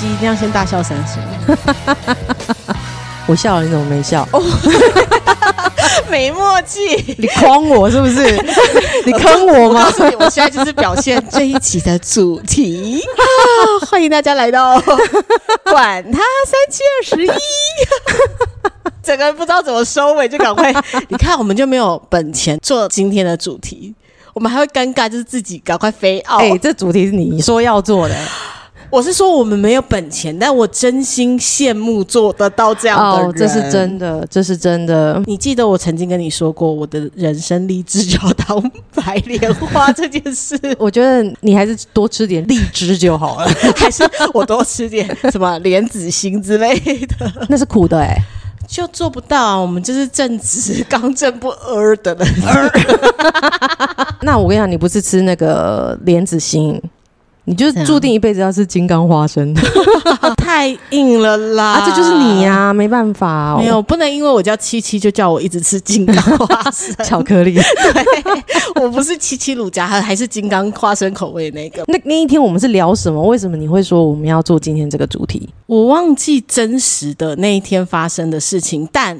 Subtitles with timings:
[0.00, 1.22] 集一定要先大笑三声，
[3.28, 4.26] 我笑了，你怎么没笑？
[6.08, 6.80] 没默契。
[7.18, 8.34] 你诓我是不是？
[9.04, 12.98] 你坑我吗我现在就是表现这一集的主题。
[12.98, 14.80] 啊欢迎大家来到
[15.64, 17.30] 管他三七二十一。
[19.02, 20.72] 整个人不知道怎么收尾，就赶快。
[21.08, 23.94] 你看，我们就没有本钱做今天的主题，
[24.32, 26.38] 我们还会尴尬，就是自己赶快飞奥。
[26.38, 28.16] 哎、这主题是你说要做的
[28.90, 33.30] 我是说我们没有本钱，但我真心羡慕做得到这样的人。
[33.30, 35.22] 哦，这是真的，这是真的。
[35.26, 38.60] 你记得我曾经跟你说过，我的人生励志就要当
[38.94, 44.02] 白莲花这件事， 我觉得你还是多吃点荔枝就好了， 还是
[44.34, 46.74] 我多吃点什么莲子心之类
[47.18, 48.16] 的，那是苦的哎、
[48.66, 49.56] 就做不到啊。
[49.56, 52.28] 我们就是正直、刚正不阿的人，
[54.22, 56.80] 那我跟你讲，你不是吃那个莲子心，
[57.50, 59.52] 你就注定一辈子要吃金刚花生
[60.38, 61.72] 太硬了啦！
[61.74, 61.88] 啊！
[61.88, 67.54] 这就是你呀、没办法、没有不能因为我叫七七就叫我一直吃金刚花生， 巧克力。
[67.92, 71.82] 对我不是七七乳加，还还是金刚花生口味那个。
[71.88, 73.20] 那那一天我们是聊什么？
[73.26, 75.48] 为什么你会说我们要做今天这个主题？
[75.66, 79.18] 我忘记真实的那一天发生的事情，但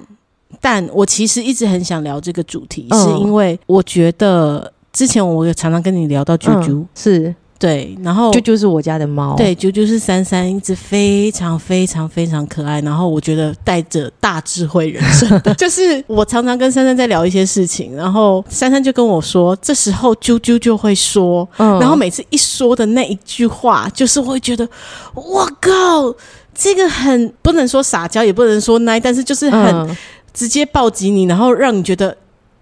[0.61, 24.67] 但我其实一直很想聊这个主题，嗯是因为我觉得之前我有常常跟你聊到啾啾，嗯是对，然后啾啾是我家的猫，对啾啾是珊珊一只非常非常非常可爱，然后我觉得带着大智慧人生的， 就是我常常跟珊珊在聊一些事情，然后珊珊就跟我说，这时候啾啾就会说，嗯然后每次一说的那一句话，就是会觉得，
[25.15, 26.15] 我靠，
[26.55, 29.97] 这个很不能说撒娇，也不能说奶，但是就是很嗯。
[30.33, 32.17] 直接暴击你，然后让你觉得，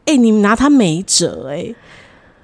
[0.06, 1.72] 哎、你拿他没辙哎、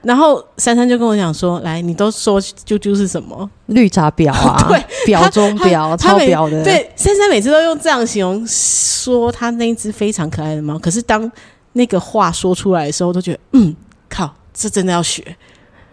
[0.04, 3.48] 然后珊珊就跟我讲说：“来，你都说啾啾是什么？
[3.66, 10.78] 绿茶婊啊， 对，婊中婊，超婊的，，对，珊珊每次都用这样形容，说她那一只非常可爱的猫。
[10.78, 11.30] 可是当
[11.72, 13.74] 那个话说出来的时候，都觉得，嗯，
[14.08, 15.24] 靠，这真的要学。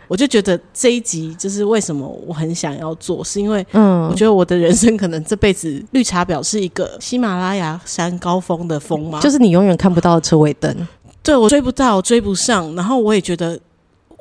[0.08, 9.22] 我就觉得这一集就是为什么我很想要做，是因为嗯我嗯，觉得我的人生可能这辈子绿茶婊是一个喜马拉雅山高峰的峰吗？
[9.22, 10.86] 就是你永远看不到的车尾灯，
[11.24, 13.58] 对我追不到，追不上，然后我也觉得，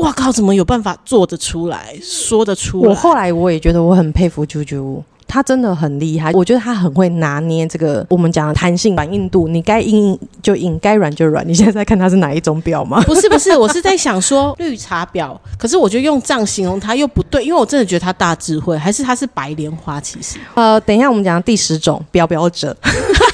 [0.00, 2.88] 哇靠，怎么有办法做得出来，说得出来？
[2.88, 5.02] 我后来我也觉得我很佩服啾啾。
[5.32, 11.46] 他真的很厉害，我觉得他很会拿捏这个我们讲的弹性、反应度，你该硬就硬，该软就软。
[11.46, 13.00] 你现在在看他是哪一种表吗？
[13.06, 20.00] 不是不是，我是在想说绿茶婊，可是我觉得用这样形容它又不对，因为我真的觉得它大智慧，还是它是白莲花。
[20.00, 22.76] 其实呃，等一下我们讲第十种表表者。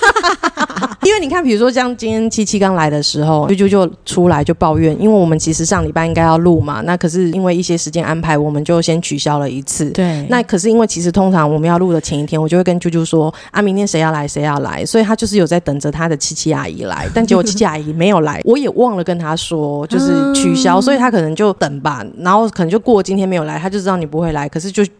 [1.06, 9.89] 因为你看，比如说像今天七七刚来的时候，啾啾就出来就抱怨，因为我们其实上礼拜应该要录嘛，那可是因为一些时间安排，我们就先取消了一次。
[9.91, 24.91] 对那可是因为其实通常我们要录的前一天，我就会跟啾啾说啊，明天谁要来谁要来，所以他就是有在等着他的七七阿姨来，但结果七七阿姨没有来， 我也忘了跟他说就是取消，所以他可能就等吧，然后可能就过今天没有来，他就知道你不会来，可是就是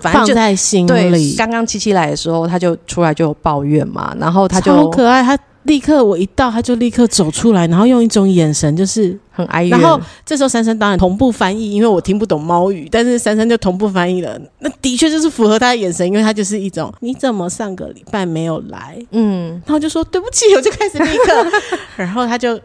[0.00, 0.34] 反正放就。
[0.34, 5.22] 在心对，里，刚刚七七来的时候，他就出来就有抱怨嘛，然后他超就可爱。
[5.22, 14.40] 他立刻我一到，他就立刻走出来，然后用一种眼神，就是很哀怨，然后这时候珊珊当然同步翻译，因为我听不懂猫语，但是珊珊就同步翻译了。
[14.58, 18.98] 那的确就是符合他的眼神，因为他就是一种你怎么上个礼拜没有来？
[19.12, 21.46] 嗯， 然后就说对不起，我就开始立刻，
[21.96, 22.58] 然后他就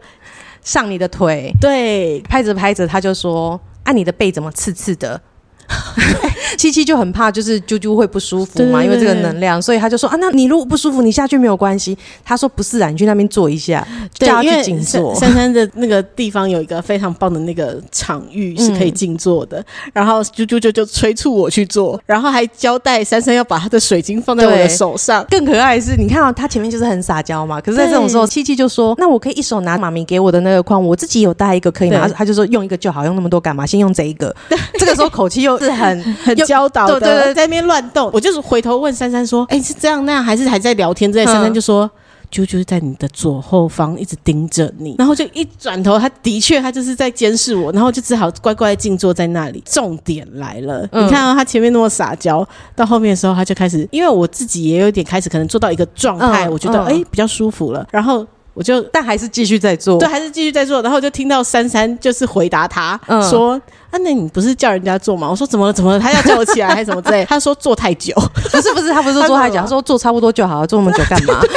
[0.62, 5.20] 上你的腿，对拍着拍着他就说：“啊，你的背怎么刺刺的？”
[6.56, 13.86] 七七就很怕，就是啾啾会不舒服嘛，对因为这个能量，所以他就说：“啊，那你如果不舒服，你下去没有关系。”他说：“不是啊，你去那边坐一下，
[14.18, 15.14] 对叫，他去因为静坐。
[15.14, 25.24] 珊珊的那个地方有一个非常棒的那个场域是可以静坐的，然后啾啾就就催促我去做，然后还交代珊珊要把她的水晶放在我的手上。
[25.28, 33.66] 更可爱的是，你看到、他前面就是很撒娇嘛，可是在这种时候，七七就说：“那我可以一手拿妈咪给我的那个框，我自己有带一个可以吗？”对他就说：“用一个就好，用那么多干嘛？
[33.66, 34.34] 先用这一个。”
[34.78, 38.10] 这个时候口气又是很很又教导的，对对对在那边乱动。
[38.12, 41.90] 我就是回头问珊珊说：“哎、是这样那样，还是还在聊天？”之类，嗯珊珊就说
[42.30, 49.62] ：“啾啾在你的左后方一直盯着你。”然后就一转头，他的确他就是在监视我，然后就只好乖乖静坐在那里。
[49.66, 52.46] 重点来了，嗯你看到、他前面那么撒娇，
[52.76, 58.26] 到后面的时候他就开始，因为我自己也有点开始可能做到一个状态，嗯我觉得嗯哎、比较舒服了，然后
[58.58, 58.82] 我就。
[58.92, 59.98] 但还是继续在做。
[60.00, 63.52] 对，还是继续在做，然后就听到珊珊就是回答他、嗯说
[63.90, 65.72] ：“啊，那你不是叫人家做吗？”我说：“怎么了？
[65.72, 66.00] 怎么了？
[66.00, 68.12] 他要叫我起来 还是什么之类？”他说：“做太久。”
[68.50, 71.40] 不是不是，他不是坐太久，他说做差不多就好，做那么久干嘛？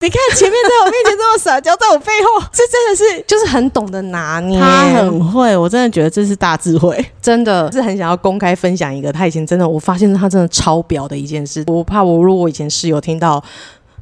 [0.00, 7.02] 你看前面在我面前这么撒娇，在我背后，这真的是就是很懂得拿捏，他很会，我真的觉得这是大智慧。
[7.22, 11.64] 真的是很想要公开分享一个他以前真的，我发现他真的超表的一件事。
[11.68, 13.42] 我怕我如果我以前室友听到，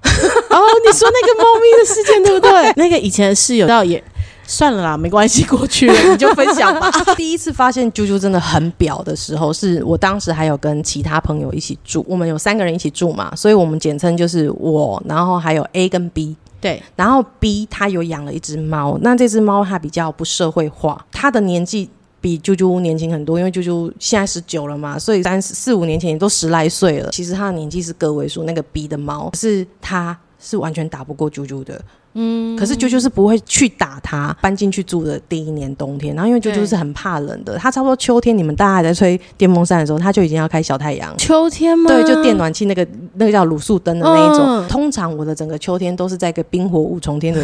[0.50, 2.72] 哦，你说那个猫咪的事件对不 对？
[2.76, 4.02] 那个以前的室友倒也
[4.44, 6.90] 算了啦，没关系，过去了 你就分享吧。
[7.16, 16.36] 第一次发现啾啾真的很表的时候，是我当时还有跟其他朋友一起住，我们有三个人一起住嘛，所以我们简称就是我，然后还有 A 跟 B。
[16.60, 21.90] 对，然后 B 他有养了一只猫，那这只猫它比较不社会化，它的年纪
[22.22, 27.10] 比啾啾年轻很多，因为啾啾现在十九了嘛，所以三四五年前也都十来岁了。
[27.10, 31.78] 其实他的年纪是个位数，那个 B 的猫是他是完全打不过啾啾的。
[32.14, 34.36] 嗯，可是啾啾是不会去打它。
[34.42, 41.16] 搬进去住的第一年冬天，然后因为啾啾是很怕冷的，它差不多秋天你们大家还在吹电风扇的时候，它就已经要开小太阳。
[41.16, 41.88] 秋天吗？
[41.88, 44.46] 对，就电暖气那个那个叫卤素灯的那一种。
[44.46, 47.42] 嗯通常我的整个秋天都是在一个冰火五重天的，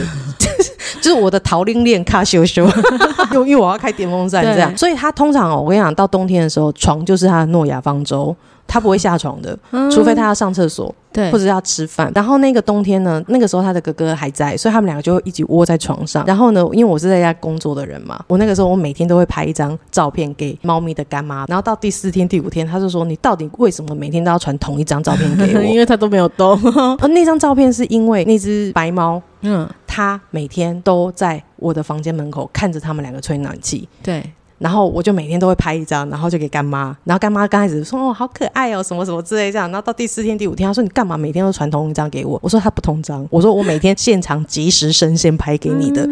[1.00, 2.64] 就是我的逃令链卡修修，
[3.32, 8.34] 因为因为我要开电风扇这样，所以它通常哦，我跟你讲，到冬天的时候，床就是它的诺亚方舟。
[8.68, 9.58] 它不会下床的，
[9.90, 12.12] 除非他要上厕所对或者要吃饭。
[12.14, 16.22] 然后那个冬天呢，那个时候他的哥哥还在，所以他们两个就会一起窝在床上。
[16.26, 21.46] 然后呢，因为我是在家工作的人嘛，我那个时候我每天都会拍一张照片给猫咪的干妈。
[21.48, 26.60] 然后到第四天、第五天，他就说：“你到底为什么每天都要传同一张照片给我？” 因为他都没有动。
[27.00, 34.22] 而 那张照片是因为那只白猫，嗯，它每天都在我的房间门口看着他们两个吹暖气，对，
[34.58, 42.38] 然后我就每天都会拍一张，然后就给干妈，然后干妈刚开始说哦好可爱哦什么什么之类这样，然后到第四天第五天，她说你干嘛每天都传同一张给我？
[42.43, 46.08] 我说她不同张，我说我每天现场即时生鲜拍给你的，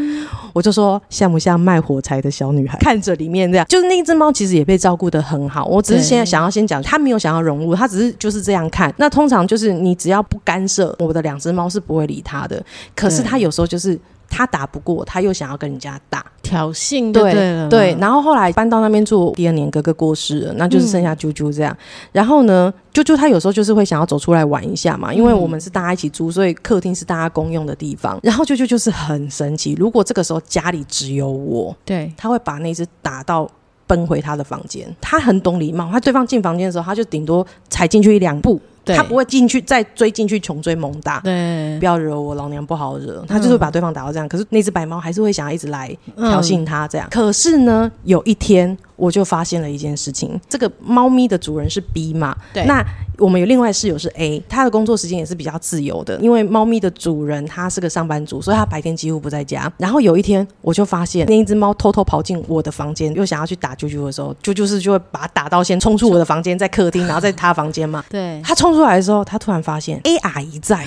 [0.53, 2.79] 我就说像不像卖火柴的小女孩？
[2.79, 8.95] 看着里面这样，就是那只猫其实也被照顾的很好，我只是现在想要先讲，它没有想要融入，它只是就是这样看。
[8.97, 12.65] 那通常就是你只要不干涉，我的两只猫是不会理它的，
[12.95, 13.99] 可是对它有时候就是。
[14.29, 17.69] 它打不过，他又想要跟人家打，挑衅就对。
[17.69, 21.77] 对，然后后来搬到那边住，第二年哥哥过世了，那就是剩下啾啾这样。
[22.13, 28.19] 然后呢，啾啾他有时候就是会想要走出来玩一下嘛，因为我们是大家一起住，所以客厅是大家公用的地方。
[28.23, 33.49] 然后啾啾就是很神奇，如果这个时候家里只有我，对他会把那只打到。
[33.89, 35.89] 奔回他的房间，他很懂礼貌。
[35.93, 41.21] 他对方进房间的时候，他就顶多踩进去一两步，对他不会进去再追进去穷追猛打。
[41.21, 43.25] 对不要惹我，老娘不好惹。
[43.27, 47.09] 他就是会把对方打到这样，可是那只白猫还是会想要一直来挑衅他这样。
[47.11, 52.85] 可是呢，有一天我就发现了一件事情，这个猫咪的主人是 B 嘛，对那
[53.19, 59.73] 我们有另外室友是 A，他的工作时间也是比较自由的，因为猫咪的主人他是个上班族，所以他白天几乎不在家。
[59.79, 68.05] 然后有一天我就发现那一只猫偷偷跑进我的房间，又想要去打啾啾的时候，啾啾是就会把它打到先冲出我的房间，在客厅，然后在他房间嘛。
[68.11, 70.87] 对，他冲出来的时候，他突然发现 A 阿姨在，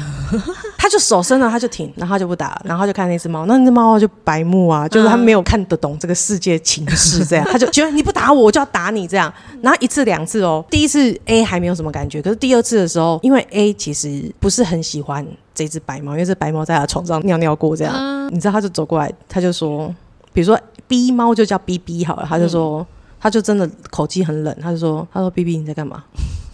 [0.77, 7.45] 他就手伸了，他就停，然后他就不打了，然后他就看那只猫，那那只猫就白目啊，就是他没有看得懂这个世界情势，这样。
[7.51, 19.93] 他就觉得你不打我，我就要打你这样，然后一次两次哦，第一次 A 还没有什么感觉，可是第二次的时候，因为 A 其实不是很喜欢这只白猫，因为这白猫在他床上尿尿过这样，你知道他就走过来，他就说，
[20.31, 22.85] 比如说 B 猫就叫 B B 好了，他就说。
[23.21, 26.01] 他就真的口气很冷，他就说：“他说 B B 你在干嘛？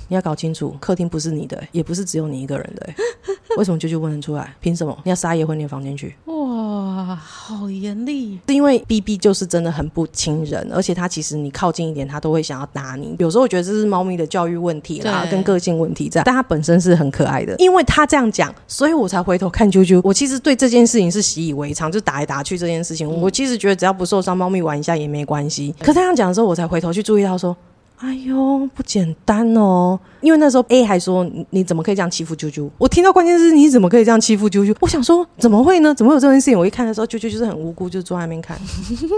[0.08, 2.90] 你要搞清楚，客厅不是你的、也不是只有你一个人的、
[3.58, 4.54] 为什么啾啾问得出来？
[4.62, 4.98] 凭什么？
[5.04, 6.16] 你要撒野回你的房间去？
[6.26, 8.40] 哇，好严厉。
[8.48, 13.16] 是因为 B B 就是真的很不亲人，而且他其实你靠近一点，他都会想要打你。
[13.20, 16.24] 有时候我觉得这是猫咪的教育问题啦，跟个性问题这样。
[16.26, 20.00] 但它本身是很可爱的，因为他这样讲，所以我才回头看啾啾。
[20.04, 25.74] 我其实对这件事情是习以为常，就打来打去这件事情，我其实觉得只要不受伤，猫咪玩一下也没关系。
[25.80, 27.56] 可他这样讲的时候，我才回头去注意到说。
[27.98, 29.98] 哎呦，不简单哦！
[30.20, 32.70] 因为那时候 A 还说你你怎么可以这样欺负啾啾？
[32.78, 34.76] 我听到关键是你怎么可以这样欺负啾啾？
[34.82, 35.94] 我想说怎么会呢？
[35.96, 36.60] 怎么会有这件事情？
[36.60, 38.60] 我一看的时候，啾啾就是很无辜，就坐在那边看，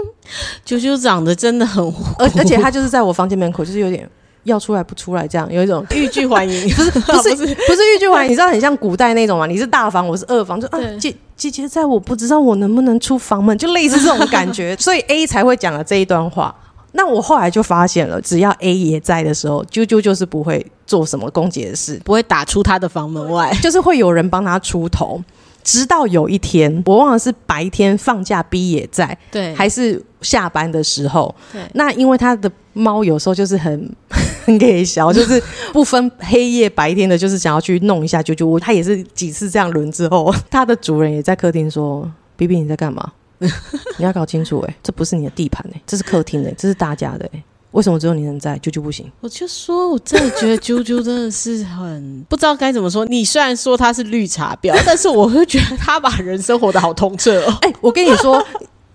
[0.64, 4.08] 啾啾长得真的很无辜，而而且他就是在我房间门口，就是有点
[4.44, 9.46] 要出来不出来这样，有一种 欲拒还迎， 不是不是不是欲拒还迎，你知道很像古代那种嘛？
[9.46, 16.54] 你是大房，我是二房，就啊对姐姐姐在我不知道我能不能出房门，就类似这种感觉，所以 A 才会讲了这一段话。
[16.98, 23.56] 那我后来就发现了，只要 A 也在的时候，啾啾就是不会做什么攻击的事，不会打出他的房门外。
[23.62, 25.22] 就是会有人帮他出头。
[25.62, 31.32] 直到有一天，我忘了是白天放假，B 也在，对，还是下班的时候。
[31.52, 33.94] 对那因为他的猫有时候就是很
[34.44, 35.40] 很给小，就是
[35.72, 38.44] 不分黑夜白天的，就是想要去弄一下啾啾。
[38.44, 43.12] 我他也是几次这样轮之后，他的主人也在客厅说：“B B 你在干嘛？
[43.98, 47.42] 你要搞清楚、欸，哎，这不是你的地盘，哎，这是客厅，哎，这是大家的、欸，
[47.72, 49.10] 为什么只有你能在，啾啾不行？
[49.20, 53.04] 我就说，我真的觉得啾啾真的是很不知道该怎么说。
[53.06, 57.56] 你虽然说他是绿茶婊， 但是我会觉得他把人生活得好通彻哦。
[57.62, 58.44] 哎、我跟你说。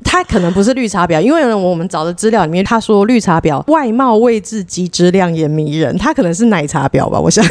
[0.06, 7.18] 他可能不是绿茶婊，因为呢，我们找的资料里面，他说绿茶婊外貌位置及质量也迷人，他可能是奶茶婊吧？
[7.18, 7.44] 我想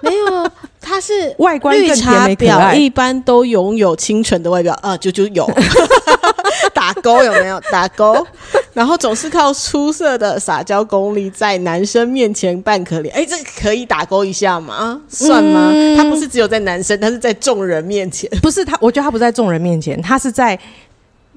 [0.00, 2.74] 没有，他是外观绿茶婊。
[2.76, 5.44] 一般都拥有清纯的外表啊，啾啾有
[6.94, 7.60] 打勾有没有？
[7.70, 8.26] 打勾，
[8.72, 13.10] 然后总是靠出色的撒娇功力在男生面前扮可怜。
[13.12, 15.00] 哎，这可以打勾一下吗？
[15.08, 15.70] 算吗？
[15.72, 18.28] 嗯他不是只有在男生，他是在众人面前。
[18.42, 20.58] 不是他，我觉得他不在众人面前，他是在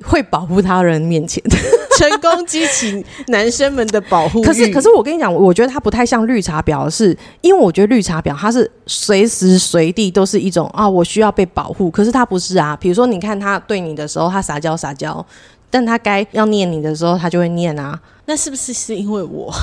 [0.02, 1.44] 会保护他人面前。
[1.96, 4.44] 成功激起男生们的保护欲。
[4.44, 11.92] 可是，可是我跟你讲，我觉得他不太像绿茶婊，是因为我觉得绿茶婊他是随时随地都是一种啊，我需要被保护。
[11.92, 15.24] 可是他不是啊，比如说你看他对你的时候，他撒娇撒娇，
[15.70, 17.98] 但他该要念你的时候，他就会念啊。
[18.26, 19.54] 那是不是是因为我？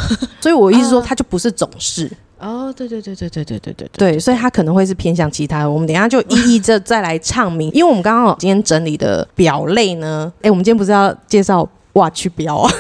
[0.40, 2.08] 所以我意思说，他就不是总是。
[2.40, 5.70] 哦，对对对对对对对对对，所以他可能会是偏向其他的。
[5.70, 12.70] 我们等一下就一一这再来唱名，因为我们刚刚好今天整理的表类呢，哎，我们今天不是要介绍哇去表啊，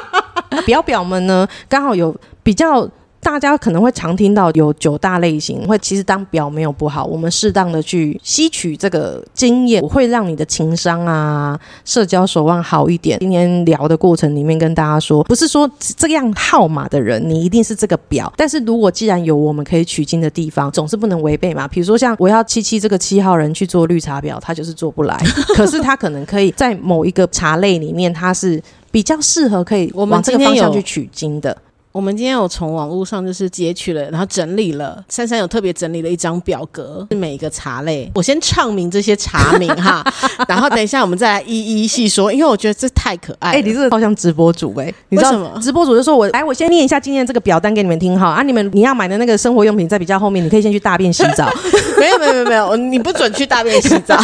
[0.66, 2.88] 表表们呢刚好有比较。
[3.22, 13.20] 大家可能会常听到有九大类型，会其实当表没有不好，我们适当的去吸取这个经验，会让你的情商啊、社交手腕好一点。
[13.20, 21.68] 今天聊的过程里面跟大家说，不是说这样号码的人你一定是这个表，但是如果既然有我们可以取经的地方，总是不能违背嘛。
[21.68, 25.16] 比如说像我要七七这个七号人去做绿茶婊，他就是做不来，
[25.54, 28.60] 可是他可能可以在某一个茶类里面，他是
[28.90, 31.56] 比较适合可以往这个方向去取经的。
[31.92, 38.10] 我们今天有从网络上就是截取了，然后整理了，珊珊有特别整理了一张表格，是每一个茶类。
[38.14, 40.02] 我先唱名这些茶名哈，
[40.48, 43.60] 然后等一下我们再来一一细说，因为我觉得这太可爱哎、了。
[43.60, 51.46] 你这个好像直播主哎、你知道为什么直播主就说我来，我先念一下今天这个表单给你们听哈啊，你们你要买的那个生活用品在比较后面，你可以先去大便洗澡。
[52.00, 54.18] 没有没有没有没有，你不准去大便洗澡。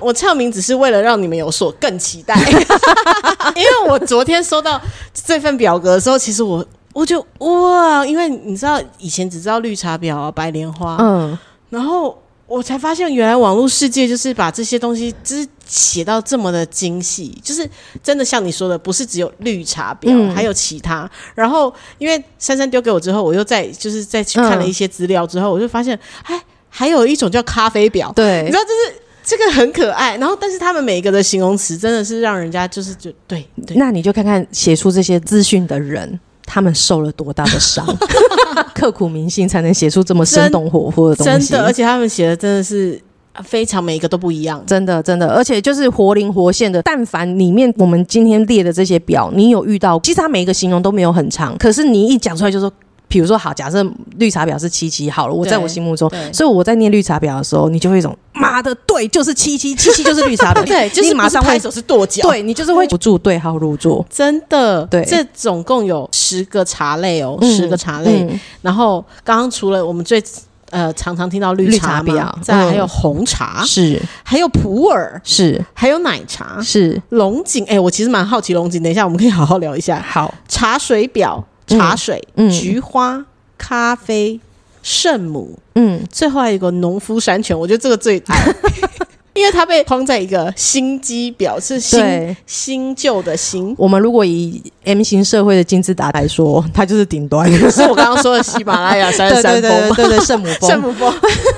[0.00, 2.34] 我唱名只是为了让你们有所更期待，
[3.54, 4.80] 因为我昨天收到
[5.12, 17.68] 这份表格的时候，其实我我就哇，因为你知道以前只知道绿茶婊啊、白莲花，嗯，然后我才发现原来网络世界就是把这些东西就是写到这么的精细，就是
[18.02, 21.08] 真的像你说的，不是只有绿茶婊，嗯还有其他。
[21.34, 29.02] 然后因为珊珊丢给我之后，我又再就是再去看了一些资料之后，我就发现，哎，还有一种叫咖啡婊，对你知，道就是。
[29.22, 36.18] 这个很可爱，然后但是他们每一个的形容词真的是让人家就是就对对，那你就看看写出这些资讯的人。
[36.52, 37.86] 他们受了多大的伤，
[38.74, 41.46] 刻骨铭心才能写出这么生动活泼的东西。
[41.48, 43.00] 真的，而且他们写的真的是
[43.44, 44.60] 非常每一个都不一样。
[44.66, 46.82] 真的，真的，而且就是活灵活现的。
[46.82, 52.72] 但凡里面我们今天列的这些表，你有遇到，其实它每一个形容都没有很长，可是你一讲出来就说，
[53.10, 53.84] 比如说好，假设
[54.18, 64.06] 绿茶婊是七七好了，我在我心目中，所以我在念绿茶婊的时候，你就会有一种妈的，对，就是七七，七七就是绿茶婊， 对，就是你马上拍手是跺脚，对你就是会不住对号入座。
[64.08, 65.04] 真的，对。
[65.04, 68.22] 这总共有十个茶类哦，嗯十个茶类。
[68.22, 68.40] 嗯。
[68.62, 70.22] 然后刚刚除了我们最
[70.70, 74.00] 呃常常听到绿茶绿茶嘛婊嗯再还有红茶，是。
[74.22, 75.60] 还有普洱，是。
[75.74, 76.62] 还有奶茶。
[76.62, 80.00] 是，龙井，哎、我其实蛮好奇龙井，等一下我们可以好好聊一下。
[80.08, 81.44] 好，茶水表、
[81.78, 83.24] 茶水、嗯菊花、
[83.56, 84.38] 咖啡、
[84.82, 88.54] 圣母，嗯，最后还有一个农夫山泉，我觉得这个最爱，
[89.34, 92.36] 因为它被框在一个新机表，是新。
[92.46, 93.74] 新旧的新。
[93.78, 97.50] 我们如果以 M 型社会的金字塔来说，它就是顶端。
[97.70, 99.94] 是我刚刚说的喜马拉雅山山峰？
[99.94, 100.70] 对对对，圣母峰。
[100.70, 101.12] 圣母峰，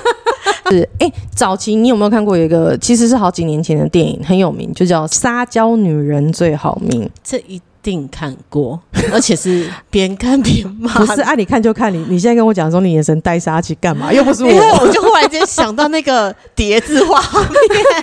[0.69, 7.03] 是，哎、早期你有没有看过有一个，其实是好几年前的电影，很有名，就叫《撒娇女人最好命》。
[7.23, 8.79] 这一定看过，
[9.11, 10.93] 而且是边看边骂。
[10.93, 14.13] 不是，啊，你看就看你，你现在跟我讲说你眼神呆杀去干嘛？
[14.13, 14.83] 又不是 因为我。
[14.83, 17.55] 我就忽然间想到那个叠字画面，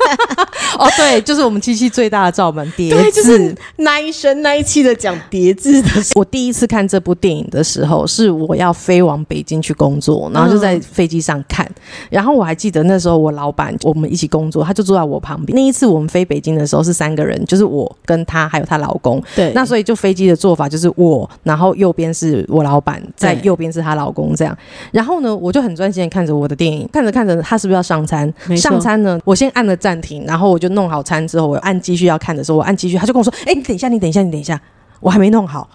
[0.78, 3.22] 哦，对，就是我们七七最大的罩门叠对，字。
[3.22, 11.70] 就是那一声那一期的讲叠字的时我第一次看这部电影的时候，是我要飞往北京去工作，然后就在飞机上看。
[12.08, 15.54] 然后我还记得那时候我老板我们一起工作，他就坐在我旁边。
[15.54, 19.22] 那一次我们飞北京的时候是三个人，就是我跟他还有她老公。
[19.36, 24.56] 对那所以就飞机的做法就是我，然后右边是我老板，在右边是她老公这样。
[24.90, 28.32] 然后呢，我就很专心的看着我的电影，看着看着，他是不是要上餐？
[28.56, 34.60] 上餐呢，我先按了暂停，然后我就弄好餐之后，我按继续要看的时候，我按继续，他就跟我说：“哎、你等一下，你等一下，你等一下，
[34.98, 35.68] 我还没弄好。”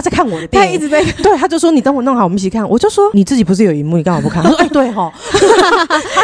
[0.00, 2.66] 他他在看我的电影，他一直在对，他就说你等我弄好，我们一起看。
[2.66, 4.42] 我就说你自己不是有一幕，你干嘛不看？
[4.42, 5.12] 他说哎，对哈，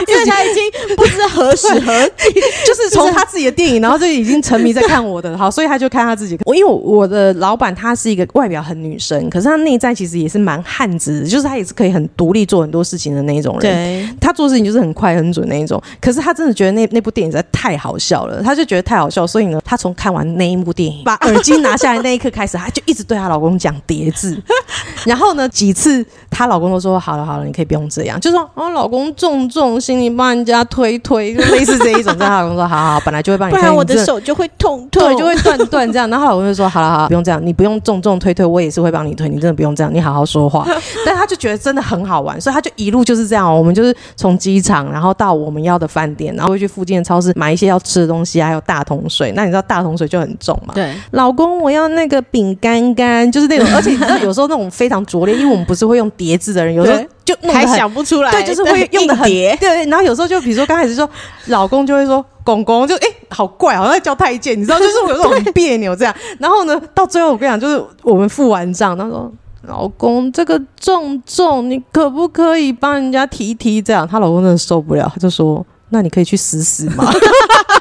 [0.08, 2.32] 因为他已经不知何时何地，
[2.66, 6.38] 就是从他自己的电影，然后就已经沉迷在看我的，好，所以他就看他自己。
[6.46, 13.60] 我因为我的老板他是一个外表很女生，可是他内在其实也是蛮汉子，就是他也是可以很独立做很多事情的那一种人。
[13.60, 24.36] 对，他做事情就是很快很准那一种，可是他真的觉得那那部电影实在太好笑了，他就觉得太好笑，所以呢，他从看完那一部电影，把耳机拿下来那一刻开始，他就一直对她老公讲叠字，
[25.04, 32.16] 然后呢，几次她老公都说好了好了，你可以不用这样，就说哦，老公重重，心你帮人家推推，就类似这一种。
[32.18, 36.08] 她老公说好好好，本来就会帮你推，不然我的手就会痛痛，对，就会断断这样。
[36.10, 40.66] 然后她老公就说：“好了好了，不用这样，你不用重重推推，我也是会帮你推，你真的不用这样，你好好说话。
[41.04, 43.46] ”但他就觉得真的很好玩，所以他就一路就是这样。
[43.46, 49.32] 我们就是从机场，然后到我们要的饭店，然后会去附近的超市买一些要吃的东西，还有大桶水。
[49.32, 50.74] 那你知道大桶水就很重嘛？
[50.74, 61.08] 对，老公，我要那个饼干干，就是那种， 而且你知道有时候那种非常拙劣，因为我们不是会用叠字的人，有时候就还想不出来，对，就是会用的很叠对，然后有时候就比如说刚开始说
[61.46, 66.14] 老公就会说公公，就哎、好怪，好像在叫太监，你知道，就是我有种很别扭这样。
[66.38, 69.32] 然后呢，到最后我跟你讲，就是我们付完账，他说。
[69.68, 73.82] 老公，这个重重，你可不可以帮人家提提？
[73.82, 77.12] 这样，她老公真的受不了，他就说：“那你可以去死死吗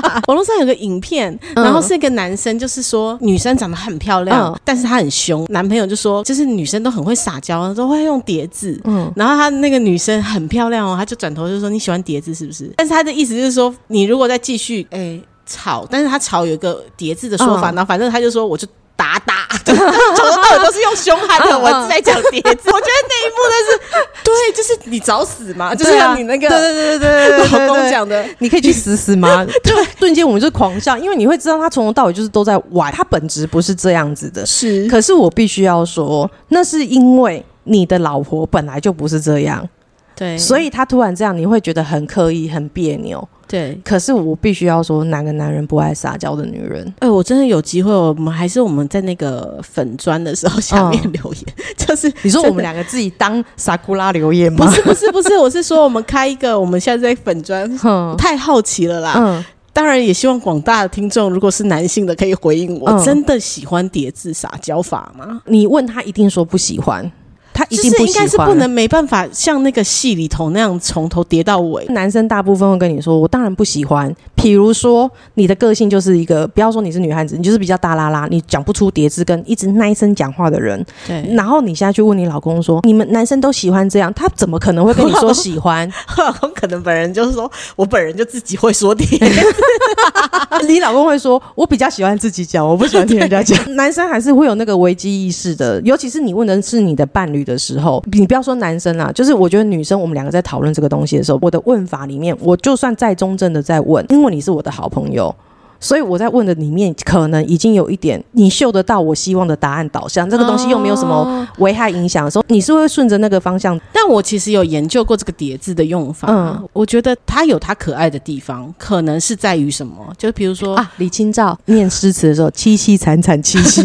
[0.28, 5.46] 网络上有个影片，嗯然后是一个男生，就是说女生长得很漂亮，嗯但是她很凶。
[5.50, 18.66] 男朋友就说，就是女生都很会撒娇，都会用叠字。？”嗯，然后他那个女生很漂亮哦，他就转头就说：“你喜欢叠字是不是？”但是他的意思就是说，你如果再继续哎吵，但是他吵有一个叠字的说法，嗯然后反正他就说我就。
[18.96, 22.70] 打打， 从头到尾都是用凶悍的文字在讲叠字。
[22.72, 23.78] 我觉得那一幕那是
[24.24, 29.44] 对，就是你找死嘛，就是像你那个对对对对对对对老公讲的，你可以去死死吗？
[29.62, 34.44] 就瞬间我们就狂笑，因为你会知道他从头到尾就是都在玩，他本质不是这样子的。
[34.46, 39.68] 是可是我必须要说，那是因为你的老婆本来就不是这样，
[40.14, 43.28] 对，所以他突然这样，你会觉得很刻意、很别扭。
[43.48, 43.78] 对。
[43.84, 46.94] 可是我必须要说，哪个男人不爱撒娇的女人？
[46.98, 51.44] 哎、我真的有机会，我们还是我们在那个粉砖的时候下面留言，
[51.76, 54.66] 就 是你说我们两个自己当撒库拉留言吗？
[54.66, 59.14] 不是不是不是，我是说我们开一个，我们现在在粉砖， 哼，太好奇了啦。
[59.16, 65.40] 嗯，当然也希望广大的听众，如果是男性的，可以回应我，嗯真的喜欢叠字撒娇法吗？
[65.46, 67.10] 你问他一定说不喜欢，
[67.56, 68.26] 他一定就是应不喜欢。
[68.26, 71.86] 该是不能没办法像那个戏里头那样从头叠到尾。
[71.86, 74.14] 男生大部分会跟你说，我当然不喜欢。
[74.34, 80.84] 比如说，你的个性就是一个，不要说你是女汉子，你就是比较大拉拉，你讲不出叠字跟一直耐声讲话的人。
[81.08, 85.90] 对，然后你现在去问你老公说，你们男生都喜欢这样，他怎么可能会跟你说喜欢？
[86.18, 89.06] 老公可能本人就是说我本人就自己会说叠，
[90.68, 93.58] 你老公会说，我比较喜欢自己讲，我不喜欢听人家讲。
[93.74, 105.34] 男生还是会有那个危机意识的，尤其是你问的是你的伴侣的时候，你不要说男生啦，就是我觉得女生，我们两个在讨论这个东西的时候，我的问法里面，我就算再中正的在问，因为你是我的好朋友。
[105.78, 113.78] 所以我在问的里面，可能已经有一点你嗅得到我希望的答案导向，这个东西又没有什么哦危害影响的时候，你是会顺着那个方向。
[113.92, 119.96] 但我其实有研究过这个叠字的用法，嗯我觉得它有它可爱的地方，可能是在于什么？
[120.16, 123.82] 就比如说啊，李清照念诗词的时候，凄凄惨惨戚戚，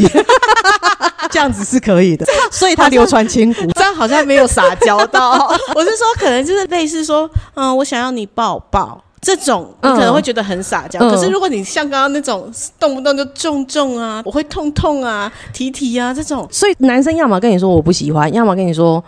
[1.30, 3.66] 这样子是可以的，所以他流传千古。
[3.74, 5.32] 这样好像没有撒娇到。
[5.76, 9.04] 我是说，可能就是类似说，嗯，我想要你抱抱。
[9.22, 11.12] 这种你可能会觉得很撒娇，嗯。
[11.12, 19.04] 可是如果你像刚刚那种动不动就重重啊，我会痛痛啊、提提啊这种，所以男生要么跟你说我不喜欢，要么跟你说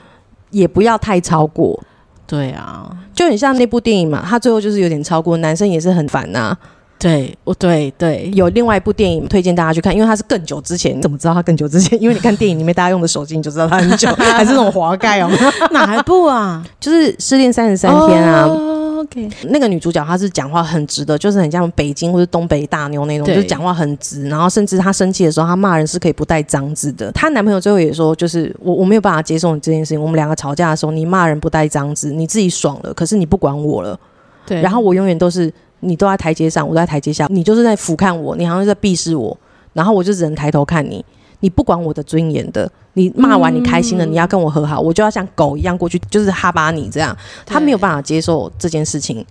[0.52, 1.82] 也不要太超过，
[2.28, 6.56] 对啊，就很像那部电影嘛，他最后就是有点超过，男生也是很烦呐、
[7.04, 12.02] 对，我对对，有另外一部电影推荐大家去看，因为它是更久之前，你怎么知道它更久之前？
[12.02, 15.30] 因为你看电影里面大家用的手机，你就知道它很久， 还是那种滑盖哦，
[15.72, 16.66] 哪一部啊？
[16.80, 18.46] 就是《失恋三十三天》啊。
[18.48, 27.12] 哦 OK，那个女主角她是讲话很直的，就是很像北京或者东北大妞那种，就是讲话很直，然后甚至她生气的时候，她骂人是可以不带脏字的。
[27.12, 34.00] 她男朋友最后也说，就是我我没有办法接受你这件事情，我们两个吵架的时候，你骂人不带脏字，你自己爽了，可是你不管我了，
[34.46, 35.52] 对，然后我永远都是
[35.84, 39.38] 你都在台阶上，我都在台阶下，你就是在俯瞰我，你好像在鄙视我，
[39.74, 41.04] 然后我就只能抬头看你。
[41.42, 47.14] 你不管我的尊严的，你骂完你开心了，你要跟我和好，我就要像狗一样过去，就是哈巴你这样。
[47.46, 49.26] 他没有办法接受这件事情，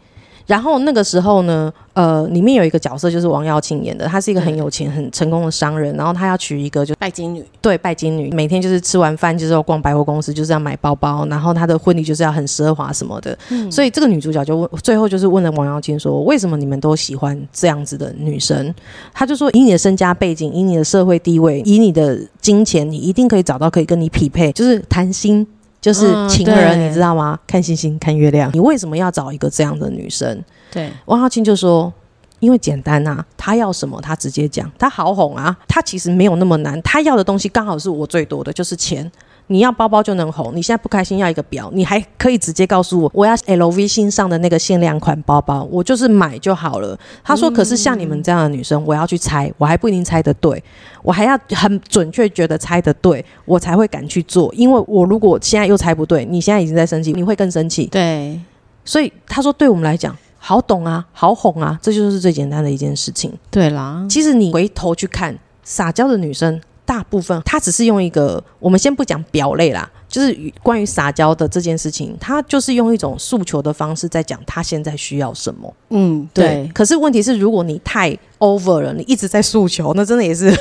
[0.46, 13.36] 然后那个时候呢，呃，里面有一个角色就是王耀庆演的，他是一个很有钱、很成功的商人，然后他要娶一个就拜金女，对拜金女，每天就是吃完饭就是要逛百货公司，就是要买包包，然后他的婚礼就是要很奢华什么的。
[13.70, 18.74] 所以这个女主角就问，最后就是问了王耀庆说：“为什么你们都喜欢这样子的女生？”
[19.14, 25.46] 他就说：“以你的身家背景，以你的社会地位，以你的金钱，你一定可以找到可以跟你匹配，就是谈心。”
[25.82, 27.38] 就是嗯情人，对你知道吗？
[27.46, 28.50] 看星星，看月亮。
[28.54, 30.42] 你为什么要找一个这样的女生？
[30.70, 31.92] 对，汪浩庆就说
[32.38, 39.10] ：“因为简单啊，他要什么他直接讲，他好哄啊，他其实没有那么难，他要的东西刚好是我最多的，就是钱。
[39.48, 46.98] 你要包包就能哄，你现在不开心要一个表，你还可以直接告诉我，我要 LV 新上的那个限量款包包，我就是买就好了。
[47.22, 50.62] 他说：“可是像你们这样的女生，我要去猜，我还不一定猜得对，
[51.02, 54.52] 我还要很准确觉得猜得对，我才会敢去做。
[54.54, 57.86] 因为我如果现在又猜不对，你现在已经在生气，你会更生气。
[57.86, 58.40] 对，
[58.84, 63.32] 所以他说，对我们来讲，好懂啊，好哄啊，这就是最简单的一件事情。
[63.50, 75.72] 对啦，其实你回头去看，撒娇的女生，大部分他只是用一个，我们先不讲表类啦，就是与关于撒娇的这件事情，他就是用一种诉求的方式在讲他现在需要什么。
[75.90, 80.52] 嗯，对，对，可是问题是，如果你太 over 了，你一直在诉求，那真的也是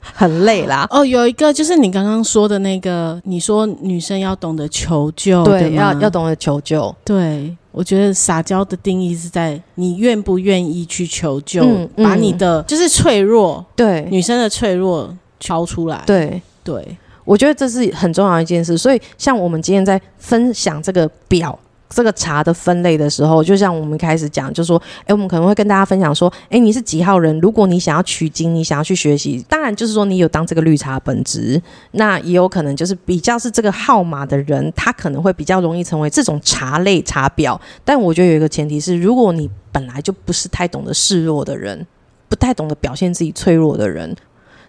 [0.00, 0.86] 很累啦。
[0.90, 6.94] 哦，有一个就是你刚刚说的那个，你说女生要懂得求救，对，要要懂得求救。
[7.04, 16.02] 对，我觉得撒娇的定义是在你愿不愿意去求救，嗯嗯把你的就是脆弱，对女生的脆弱敲出来。
[16.06, 18.76] 对，对，我觉得这是很重要的一件事。
[18.76, 21.58] 所以，像我们今天在分享这个表。
[21.90, 27.40] 这个茶的分类的时候，就像我们开始讲，就说，哎，我们可能会跟大家分享说，哎，你是几号人？
[27.40, 31.58] 如果你想要取经，你想要去学习，当然就是说你有当这个绿茶本质，
[31.92, 37.58] 那也有可能就是比较是这个号码的人，他可能会比较容易成为这种茶类茶表。
[37.86, 41.86] 但我觉得有一个前提是，如果你本来就不是太懂得示弱的人，
[42.28, 44.14] 不太懂得表现自己脆弱的人，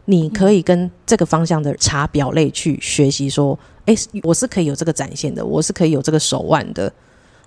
[0.05, 6.91] 你可以跟这个方向的茶表类去学习，说，诶，我是可以有这个展现的，我是可以有这个手腕的。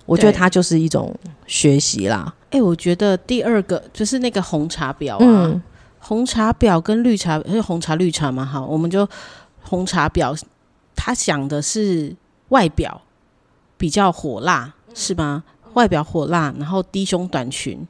[0.05, 1.13] 我觉得它就是一种
[1.47, 2.33] 学习啦。
[2.51, 5.61] 哎、我觉得第二个就是那个红茶表啊，嗯，
[5.99, 9.07] 红茶表跟绿茶，是红茶绿茶嘛，哈，我们就
[9.61, 10.35] 红茶表，
[10.95, 12.13] 它想的是
[12.49, 13.01] 外表
[13.77, 15.43] 比较火辣，是吗？
[15.73, 17.87] 外表火辣，然后低胸短裙。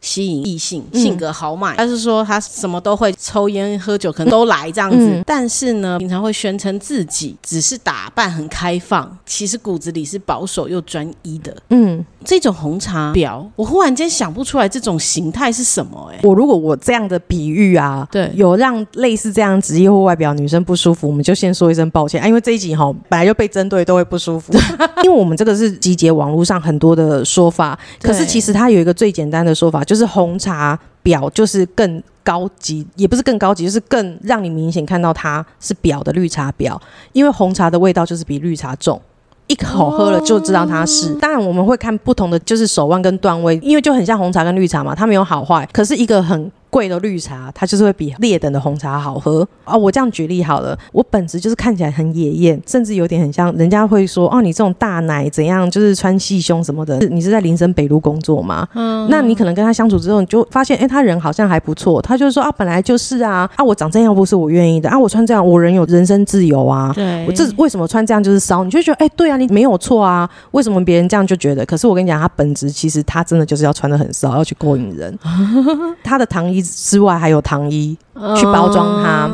[0.00, 1.74] 吸引异性，嗯性格豪迈。
[1.76, 4.96] 他是说他什么都会，抽烟喝酒可能都来这样子。
[4.98, 11.54] 嗯但是呢，平常会宣称自己只是打扮很开放，其实骨子里是保守又专一的。
[11.70, 16.16] 嗯，这种红茶婊，我忽然间想不出来这种形态是什么、欸。
[16.16, 24.52] 哎，我如果我这样的比喻啊，对有让类似这样职业或外表女生不舒服，我们就先说一声抱歉啊，因为这一集哈本来就被针对都会不舒服，
[25.02, 32.02] 因为我们这个是集结网络上很多的说法，可是其实它有一个最简单的说法，就是红茶表就是更。
[32.26, 39.00] 高级也不是更高级，就是更让你明显看到它是表的绿茶表，因为红茶的味道就是比绿茶重。
[39.46, 41.14] 一口喝了就知道它是。
[41.20, 45.64] 当然我们会看不同的，就是手腕跟段位，因为就很像红茶跟绿茶嘛，它没有好坏。
[45.72, 49.74] 可是一个很贵的绿茶，它就是会比劣等的红茶好喝啊。
[49.74, 56.98] 我这样举例好了，我本质就是看起来很野艳，甚至有点很像人家会说哦，你这种大奶怎样，就是穿细胸什么的。
[57.08, 58.68] 你是在林森北路工作吗？
[58.74, 62.02] 嗯，那你可能跟他相处之后，你就发现，哎、他人好像还不错。
[62.02, 66.92] 他就是说啊，本来就是啊，啊，我长这样不是我愿意的啊，我穿这样，我人有人身自由啊。
[66.94, 68.62] 对我这为什么穿这样就是骚？
[68.62, 71.64] 你就觉得哎、对啊，你没有错啊，为什么别人这样就觉得？
[71.64, 75.18] 可是我跟你讲，他本质其实他真的就是要穿的很骚，要去勾引人。
[76.04, 77.96] 他的糖衣之外还有糖衣
[78.36, 79.30] 去包装它。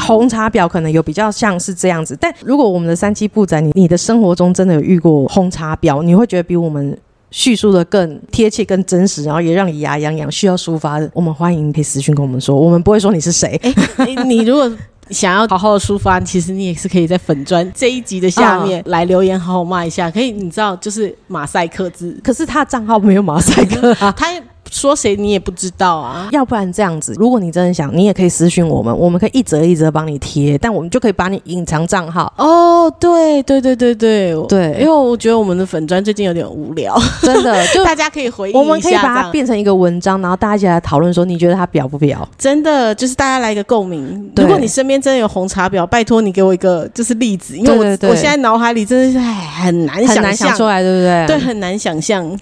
[0.00, 6.96] 红茶婊可能有比较像是这样子，但如果我们的三七步仔，你你的生活中真的有遇过红茶婊，你会觉得比我们
[7.32, 13.60] 叙述的更贴切、更真实，然后也让你牙痒痒，需要抒发的，我们欢迎可以私讯跟我们说，我们不会说你是谁。
[13.98, 14.70] 哎、你如果
[15.10, 20.08] 想要好好的抒发，其实你也是可以在粉砖这一集的下面来留言，好好骂一下。
[20.08, 24.12] 可以，你知道，就是马赛克字，可是他的账号没有马赛克啊。
[24.16, 24.26] 他
[24.70, 26.28] 说谁你也不知道啊。
[26.32, 32.32] 要不然这样子，如果你真的想，你也可以私讯我们，我们可以一则一则帮你贴，但我们就可以把你隐藏账号。
[32.36, 42.28] 哦，对对对对对对因为我觉得我们的粉砖最近有点无聊，真的， 就大家可以回忆一下，我们可以把它变成一个文章，然后大家一起来讨论说，你觉得它表不表？
[42.38, 44.30] 真的就是大家来一个共鸣。
[44.36, 51.26] 如果你身边真的有红茶婊，拜托你给我一个就是例子，因为我现在脑海里真的是哎很难很难象想出来，对不对？
[51.26, 52.38] 对，很难想象。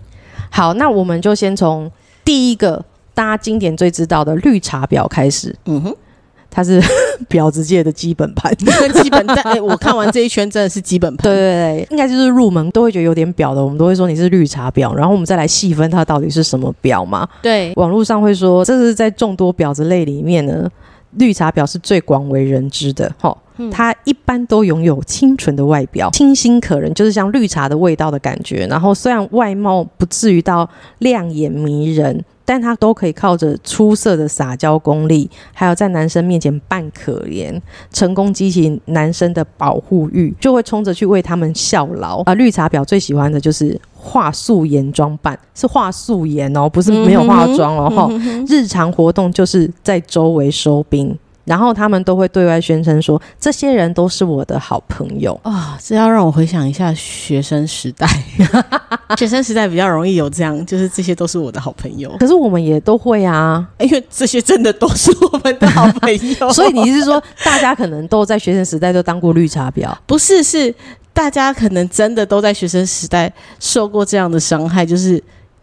[0.51, 1.91] 好，那我们就先从
[2.27, 2.85] 第一个
[3.15, 5.57] 大家经典最知道的绿茶婊开始。
[5.65, 5.97] 嗯哼，
[6.51, 6.79] 它是
[7.31, 8.55] 婊子界的基本盘。
[8.57, 11.25] 基本但哎、我看完这一圈真的是基本盘。
[11.25, 17.27] 对对对，应该就是入门都会觉得有点婊的，我们都会说你是绿茶婊，然后我们再来细分它到底是什么婊嘛。
[17.41, 20.69] 对网络上会说，这是在众多婊子类里面呢，
[21.13, 23.11] 绿茶婊是最广为人知的。
[23.19, 28.67] 哈，嗯它一般都拥有清纯的外表，清新可人，就是像绿茶的味道的感觉。
[28.69, 32.25] 然后虽然外貌不至于到亮眼迷人。
[32.49, 37.61] 但它都可以靠着出色的撒娇功力，还有在男生面前扮可怜，
[37.93, 42.23] 成功激起男生的保护欲，就会冲着去为他们效劳。
[42.23, 47.91] 啊、绿茶婊最喜欢的就是画素颜装扮，是画素颜哦，不是没有化妆哦。
[47.91, 48.09] 哈、
[48.47, 55.41] 日常活动就是在周围收兵，然后他们都会对外宣称说，这些人都是我的好朋友。
[55.45, 58.07] 啊、这要让我回想一下学生时代。
[59.17, 66.51] 学生时代比较容易有这样，就是这些都是我的好朋友，可是我们也都会啊，因为这些真的都是我们的好朋友。
[66.53, 69.97] 所以你是说，大家可能都在学生时代都当过绿茶婊？
[70.05, 70.75] 不是是
[71.13, 75.23] 大家可能真的都在学生时代受过这样的伤害，就是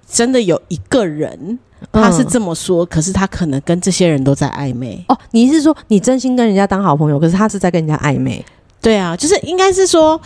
[0.10, 1.60] 真的有一个人
[1.92, 5.04] 他是嗯这么说，可是他可能跟这些人都在暧昧。
[5.08, 8.44] 哦，你是说你真心跟人家当好朋友，可是他是在跟人家暧昧？
[8.82, 10.20] 对啊，就是应该是说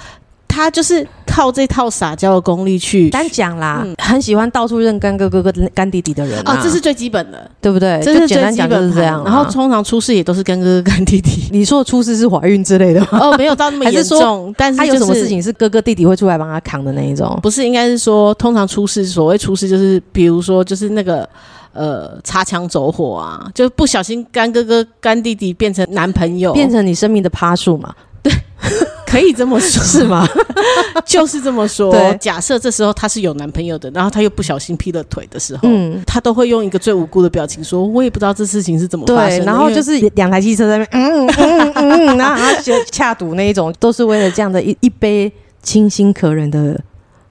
[0.58, 3.12] 他就是靠这套撒娇的功力去。
[3.12, 8.02] 单讲啦，嗯很喜欢到处认干哥哥跟干弟弟的人啊，哦，这是最基本的，对不对？
[8.04, 9.24] 这就是简单讲就最基本是这样啊。
[9.26, 11.48] 然后通常出事也都是干哥哥干弟弟。
[11.52, 13.20] 你说的出事是怀孕之类的吗？
[13.22, 15.28] 哦，没有到那么严重，但是、就是、他有什么事？
[15.28, 17.38] 情是哥哥弟弟会出来帮他扛的那一种？
[17.44, 21.30] 不是，应该是说，通常出事，所谓出事就是，比如说，就是那个
[21.74, 27.94] 呃，擦枪走火啊，就不小心干哥哥、干弟弟变成男朋友，变成你生命的趴数嘛？
[29.08, 30.28] 可以这么说，是吗？
[31.06, 32.18] 就是这么说对。
[32.20, 45.32] 假设这时候他是有男朋友的，然后他又不小心劈了腿的时候，嗯，他都会用一个最无辜的表情说：“我也不知道这事情是怎么发生对，的。”然后就是两台汽车在那边，嗯嗯嗯嗯，然后他就恰赌那一种，都是为了这样的一一杯
[45.64, 46.78] 清新可人的。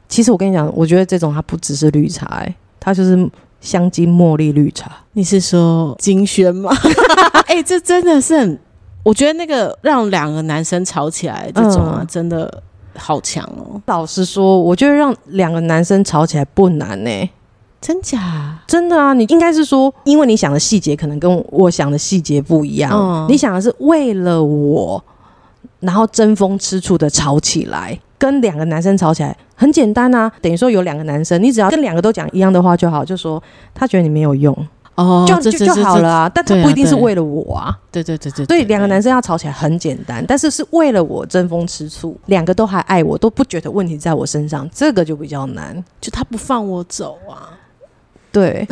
[0.08, 3.28] 其实我跟你讲，我觉得这种它不只是绿茶、欸，它就是
[3.60, 4.90] 香精茉莉绿茶。
[5.12, 6.70] 你是说金萱吗？
[7.48, 8.58] 哎、这真的是很，
[9.06, 12.60] 我觉得那个让两个男生吵起来这种啊，嗯真的
[12.96, 17.30] 好强哦，老实说，我觉得让两个男生吵起来不难呢、
[17.80, 18.58] 真假？
[18.66, 22.90] 真的啊，你应该是说，因为你想的细节可能跟我想的细节不一样。
[22.92, 25.00] 嗯你想的是为了我，
[25.78, 30.28] 然后争风吃醋的吵起来，跟两个男生吵起来很简单啊。
[30.42, 33.40] 等于说有两个男生，你只要跟两个都讲一样的话就好，就说
[33.72, 34.52] 他觉得你没有用，
[34.96, 36.09] 哦就就就好了。
[36.09, 36.28] 啊。
[36.35, 37.78] 但他不一定是为了我啊。
[37.92, 45.82] 对对对对，所以两个男生要吵起来很简单，但是是为了我争风吃醋，两个都还爱我，都不觉得问题在我身上，这个就比较难。
[46.00, 47.50] 就他不放我走啊。
[48.32, 48.66] 对，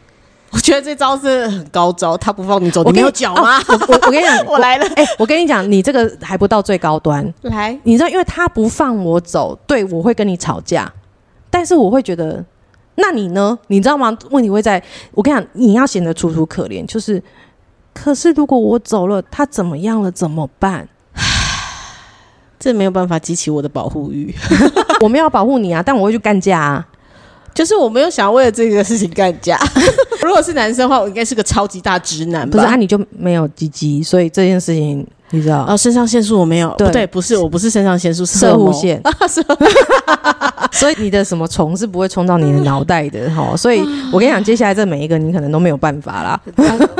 [0.50, 3.60] 我觉得这招是很高招，他不放你走，你你没有脚吗？
[3.68, 7.22] 我我我跟你讲， 我来了，哎、我跟你讲，你这个还不到最高端。
[7.42, 10.90] 来，你知道，因为他不放我走，对我会跟你吵架，
[11.50, 12.42] 但是我会觉得，
[13.00, 13.58] 那你呢？
[13.68, 14.16] 你知道吗？
[14.30, 14.82] 问题会在
[15.12, 17.22] 我跟你讲，你要显得楚楚可怜，就是，
[17.92, 20.10] 可是如果我走了，他怎么样了？
[20.10, 20.88] 怎么办？
[22.58, 24.34] 这没有办法激起我的保护欲，
[25.00, 26.86] 我们要保护你啊，但我会去干架啊。
[27.52, 29.58] 就是我没有想要为了这个事情干架。
[30.22, 32.52] 如果是男生的话，我应该是个超级大直男吧？
[32.52, 39.00] 不是啊，你就没有鸡鸡，所以这件事情你知道，哦，肾上腺素我没有，对不对，不是，我不是肾上腺素，射护线，
[40.72, 43.56] 所以你的什么虫是不会冲到你的脑袋的 哈。
[43.56, 43.80] 所以
[44.12, 46.40] 我跟你讲，接下来这每一个你可能都没有办法啦。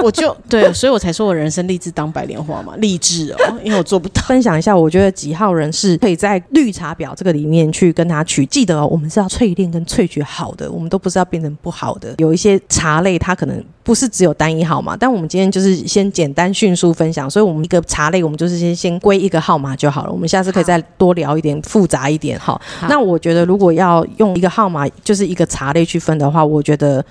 [0.03, 4.21] 我就对，所以我才说我人生立志当白莲花嘛，励志哦，因为我做不到。
[4.31, 8.47] 分享一下，我觉得几号人是可以在绿茶婊这个里面去跟他取。
[8.47, 12.15] 记得哦，我们是要淬炼跟萃取好的，我们都不是要变成不好的。
[12.19, 20.13] 有一些茶类，它可能不是只有单一号嘛，但我们今天就是先简单迅速分享，所以我们一个茶类，我们就是先先归一个号码就好了。
[20.13, 22.61] 我们下次可以再多聊一点，复杂一点哈。
[22.81, 27.05] 好那我觉得如果要用一个号码，就是一个茶类去分的话，我觉得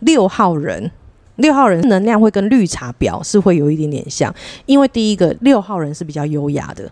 [0.00, 0.90] 六号人。
[1.36, 4.32] 六号人能量会跟绿茶婊是会有一点点像，
[4.66, 6.88] 因为第一个六号人是比较优雅的，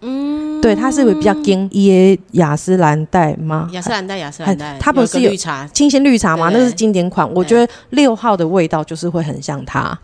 [0.00, 3.68] 嗯，对，他是比较跟耶雅诗兰黛吗？
[3.70, 6.50] 雅诗兰黛，雅诗兰黛，它不是有绿茶，清新绿茶吗？
[6.50, 9.96] 对那是经典款，我觉得六号的味道就是会很像它。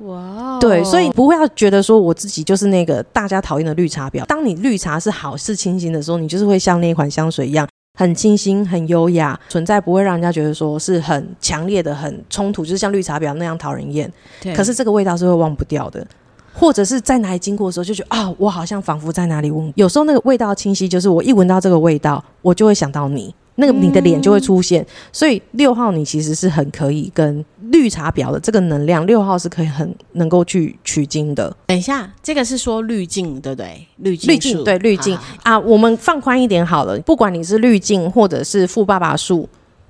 [0.00, 4.24] 哇哦对，所以不会要觉得说我自己就是那个大家讨厌的绿茶婊。
[4.26, 7.68] 当你绿茶是好是清新的时候，你就是会像那一款香水一样。
[7.98, 14.10] 很清新、很优雅，存在不会让人家觉得说是很强烈的、很冲突，就是像绿茶婊那样讨人厌。
[14.40, 16.06] 对可是这个味道是会忘不掉的，
[16.54, 19.70] 或者是在哪里经过的时候就觉得啊，我好像仿佛在哪里闻。
[19.76, 23.34] 有时候那个味道清晰，就是我一闻到这个味道，我就会想到你。
[23.60, 24.84] 那个你的脸就会出现。
[25.12, 31.54] 所以六号你其实是很可以跟绿茶婊的这个能量，六号是可以很能够去取经的。
[31.66, 33.86] 等一下，这个是说滤镜对不对？
[33.98, 39.48] 滤镜滤镜对滤镜啊，我们放宽一点好了，不管你是滤镜或者是富爸爸数，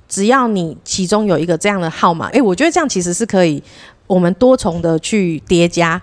[0.09, 3.63] 只要你其中有一个这样的号码，诶，我觉得这样其实是可以，
[4.07, 6.01] 我们多重的去叠加。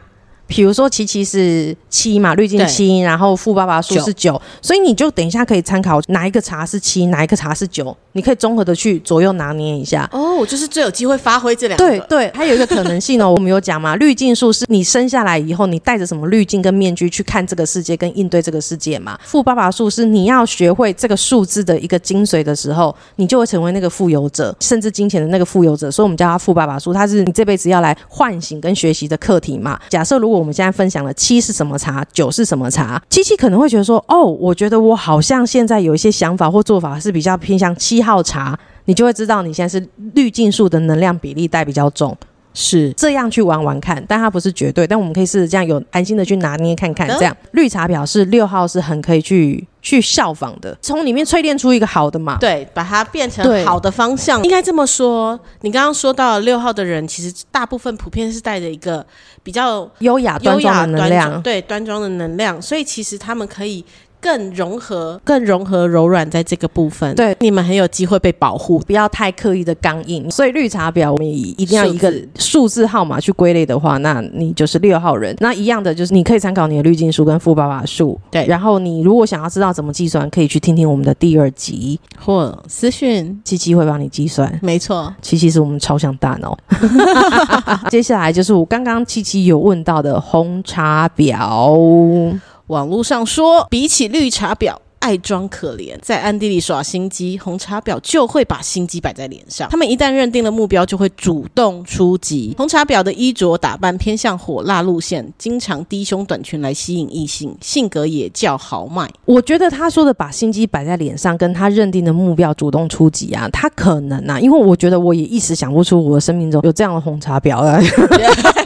[0.47, 10.09] 比如说，琪琪是七嘛，滤镜对七，然后富爸爸数是九，所以你就等一下可以参考哪一个茶是七，哪一个茶是九，你可以综合的去左右拿捏一下。
[10.11, 11.85] 哦，我就是最有机会发挥这两个。
[11.85, 19.19] 对对，还有一个可能性哦，我们有讲嘛，滤镜术是你生下来以后，你带着什么滤镜跟面具去看这个世界，跟应对这个世界嘛。
[19.23, 25.91] 富爸爸术是你要学会这个数字的一个精髓的时候，你就会成为那个富有者，甚至金钱的那个富有者。
[25.91, 29.77] 所以我们叫他富爸爸术，它是你这辈子要来唤醒跟学习的课题嘛。
[29.89, 38.57] 假设如果我们现在分享了七是什么茶，九是什么茶，七七可能会觉得说，哦，我觉得我好像现在有一些想法或做法是比较偏向七号茶。
[38.89, 42.17] 你就会知道你现在是滤镜术的能量比例带比较重，
[42.59, 47.07] 是这样去玩玩看，但它不是绝对，但我们可以试着这样有安心的去拿捏看看。
[47.07, 52.35] 这样绿茶表示六号是很可以去去效仿的，从里面淬炼出一个好的嘛。
[52.39, 55.39] 对，把它变成好的方向，应该这么说。
[55.61, 59.05] 你刚刚说到六号的人，其实大部分普遍是带着一个
[59.43, 63.85] 比较优雅端优雅庄的能端庄量，对端庄的能量，所以其实他们可以
[64.21, 67.15] 更融合、更融合柔软在这个部分。
[67.15, 68.79] 对，你们很有机会被保护。
[68.79, 70.29] 不要太刻意的刚硬。
[70.29, 75.35] 所以绿茶婊，我们以一定要一个数字数字号码去归类的话，那你就是六号人。
[75.39, 78.19] 那一样的就是你可以参考你的滤镜数跟富爸爸数。
[78.29, 84.51] 对然后你如果想要知道怎么计算，可以去听听我们的第二集，或私讯，七七会帮你计算。
[84.61, 86.57] 没错，七七是我们超像大脑。
[87.89, 94.75] 接下来就是我刚刚七七有问到的红茶婊，网络上说，比起绿茶婊。
[95.07, 99.69] 爱装可怜，在暗地里耍心机，红茶婊就会把心机摆在脸上。
[99.69, 102.53] 他们一旦认定了目标，就会主动出击。
[102.57, 109.09] 红茶婊的衣着打扮偏向火辣路线，经常低胸短裙来吸引异性，性格也较豪迈。
[109.23, 117.81] 我觉得他说的把心机摆在脸上，跟他认定的目标主动出击啊，他可能啊，因为我觉得我也一时想不出我的生命中有这样的红茶婊啊。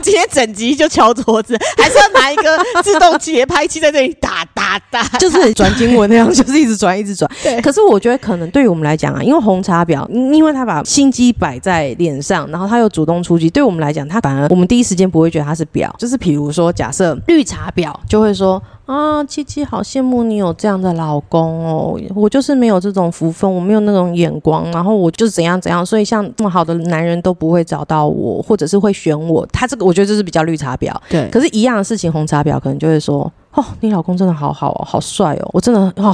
[0.01, 7.29] 今天整集就敲桌子，还是要拿一个自动节拍器在这里打打打，就是转经文那样，就是一直转，一直转。
[7.43, 15.89] 对可是我觉得可能对于我们来讲啊，因为红茶婊，因因为他把心机摆在脸上，然后他又主动出击，对我们来讲，他反而我们第一时间不会觉得他是婊。
[15.97, 18.61] 就是比如说，假设绿茶婊就会说。
[18.91, 21.97] 啊，七七好羡慕你有这样的老公哦！
[22.13, 29.45] 我就是没有这种福分，我没有那种眼光，然后我就是怎样怎样，所以像这么好的男人都不会找到我，或者是会选我。
[29.45, 30.93] 他这个我觉得这是比较绿茶婊。
[31.09, 36.13] 对可是，一样的事情，红茶婊可能就会说：“哦，你老公真的好好哦，好帅哦，我真的哦，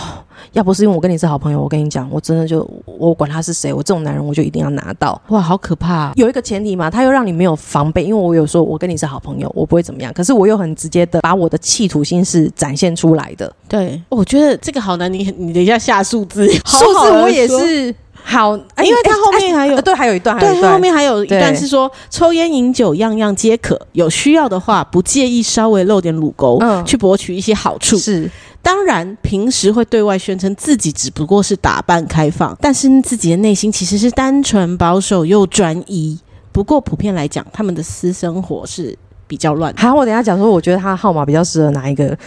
[0.52, 6.12] 要不是因为我跟你是好朋友，我跟你讲，我真的就我管他是谁，我这种男人我就一定要拿到。”哇，好可怕！
[6.16, 13.54] 有一个前提嘛，他又让你没有防备，因为我有说我跟你是好朋友，我不会怎么样，可是我又很直接的把我的企图心是展现出来的。
[13.68, 27.98] 对，我觉得这个好难，你你等一下下数字，数字我也是好，哎因为他后面还有呃对，还有一段，对，段后面还有一段是说，抽烟饮酒样样皆可，有需要的话不介意稍微露点乳沟，嗯去博取一些好处。
[27.98, 28.30] 是
[28.62, 36.20] 当然，平时会对外宣称自己只不过是打扮开放，但是自己的内心其实是单纯保守又专一。
[36.52, 39.74] 不过普遍来讲，他们的私生活是比较乱。
[39.78, 42.18] 好，我等一下讲说，我觉得他的号码比较适合哪一个？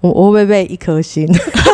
[0.00, 1.26] 我我会被一颗星？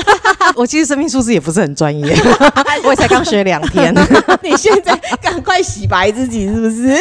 [0.56, 2.16] 我其实生命数字也不是很专业，
[2.84, 3.92] 我也才刚学两天。
[4.42, 6.96] 你现在赶快洗白自己，是不是？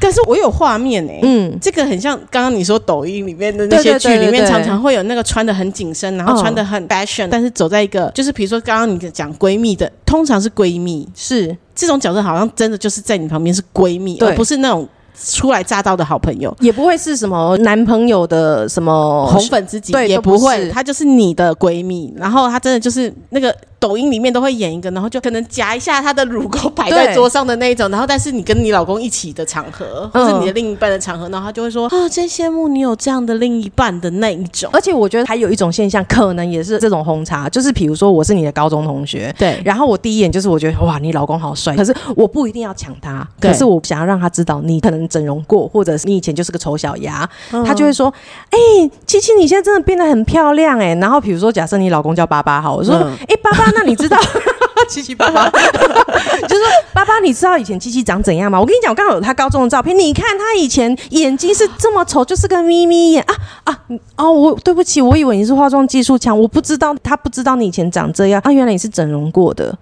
[0.00, 16.54] 但是我有画面哎、嗯，这个很像刚刚你说抖音里面的那些剧里面，常常会有那个穿的很紧身，然后嗯穿的很 fashion，、但是走在一个就是比如说刚刚你讲闺蜜的，通常是闺蜜是这种角色，好像真的就是在你旁边是闺蜜，而不是那种初来乍到的好朋友。
[16.60, 34.70] 也不会是什么男朋友的什么红粉知己对也不会，她就是你的闺蜜，然后她真的就是那个抖音里面都会演一个，然后就可能夹一下她的乳沟摆在桌上的那一种，然后但是你跟你老公一起的场合，或嗯是你的另一半的场合，然后她就会说啊，真羡慕你有这样的另一半的那一种。
[34.72, 39.60] 而且我觉得还有一种现象，可能也是这种红茶，就是比如说我是你的高中同学，对。
[39.64, 48.12] 然后我第一眼就是我觉得哇，你老公好帅，可是我不一定要抢他，可是我想要让他知道你可能能整容过，或者是你以前就是个丑小鸭，嗯他就会说
[48.50, 48.58] ：“哎、
[49.06, 52.94] 七七，你现在真的变得很漂亮哎、然后比如说，假设你老公叫爸爸好，我说
[53.28, 54.16] ：“哎、嗯爸爸，那你知道
[54.88, 55.48] 七七爸爸？
[56.48, 58.60] 就说爸爸，你知道以前七七长怎样吗？
[58.60, 63.34] 我跟你讲，我刚好有他高中的照片，你看他以前眼睛是这么丑，就是个眯眯眼啊
[63.64, 63.78] 啊
[64.16, 69.76] 哦，我对不起，我以为你是化妆技术强，我不知道他不知道你以前长这样啊，原来你是整容过的。”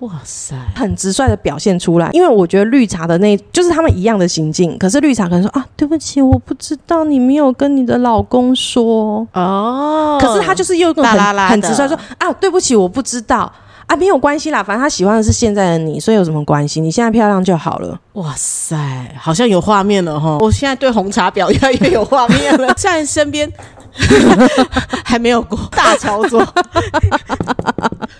[0.00, 10.16] 哇塞，很直率的表现出来，因为我觉得绿茶的那，就是他们一样的行径，可是绿茶可能说啊，对不起，我不知道你没有跟你的老公说，哦。
[10.20, 11.50] 可是他就是又很大拉拉的。
[11.50, 13.52] 很直率说啊，对不起，我不知道
[13.88, 16.78] 啊，没有关系啦，反正他喜欢的是现在的你，所以有什么关系？
[16.80, 17.98] 你现在漂亮就好了。
[18.12, 18.76] 哇塞，
[19.18, 20.38] 好像有画面了哈！
[20.40, 22.72] 我现在对红茶婊越来越有画面了。
[22.76, 23.50] 虽然身边
[25.04, 26.46] 还没有过大操作，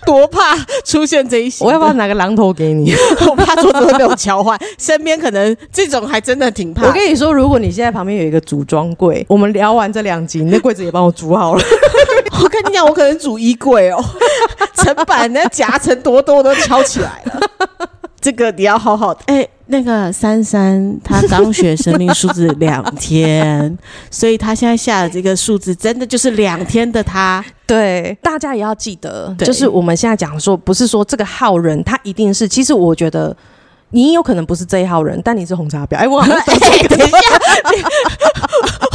[0.07, 0.57] 多怕
[0.87, 1.62] 出现这一些。
[1.62, 2.95] 我要不要拿个榔头给你？
[3.29, 4.59] 我怕桌子会被我敲坏。
[4.79, 6.87] 身边可能这种还真的挺怕。
[6.87, 11.62] 我跟你说，如果你现在旁边有一个组装柜，我们聊完这两集，你那柜子也帮我组好了。
[12.43, 14.03] 我跟你讲，我可能组衣柜哦，
[14.75, 17.41] 层板那夹层多多都敲起来了。
[18.21, 19.21] 这个你要好好的。
[19.27, 23.77] 哎、那个珊珊她刚学生命数字两天，
[24.11, 27.45] 所以她现在下的这个数字真的就是两天的她。
[27.67, 33.37] 对，大家也要记得，就是我们现在讲说，不是说这个号人他一定是，其实我觉得。
[33.91, 35.97] 你有可能不是这一号人，但你是红茶婊。
[35.97, 37.18] 哎，我好像 哎、等一下，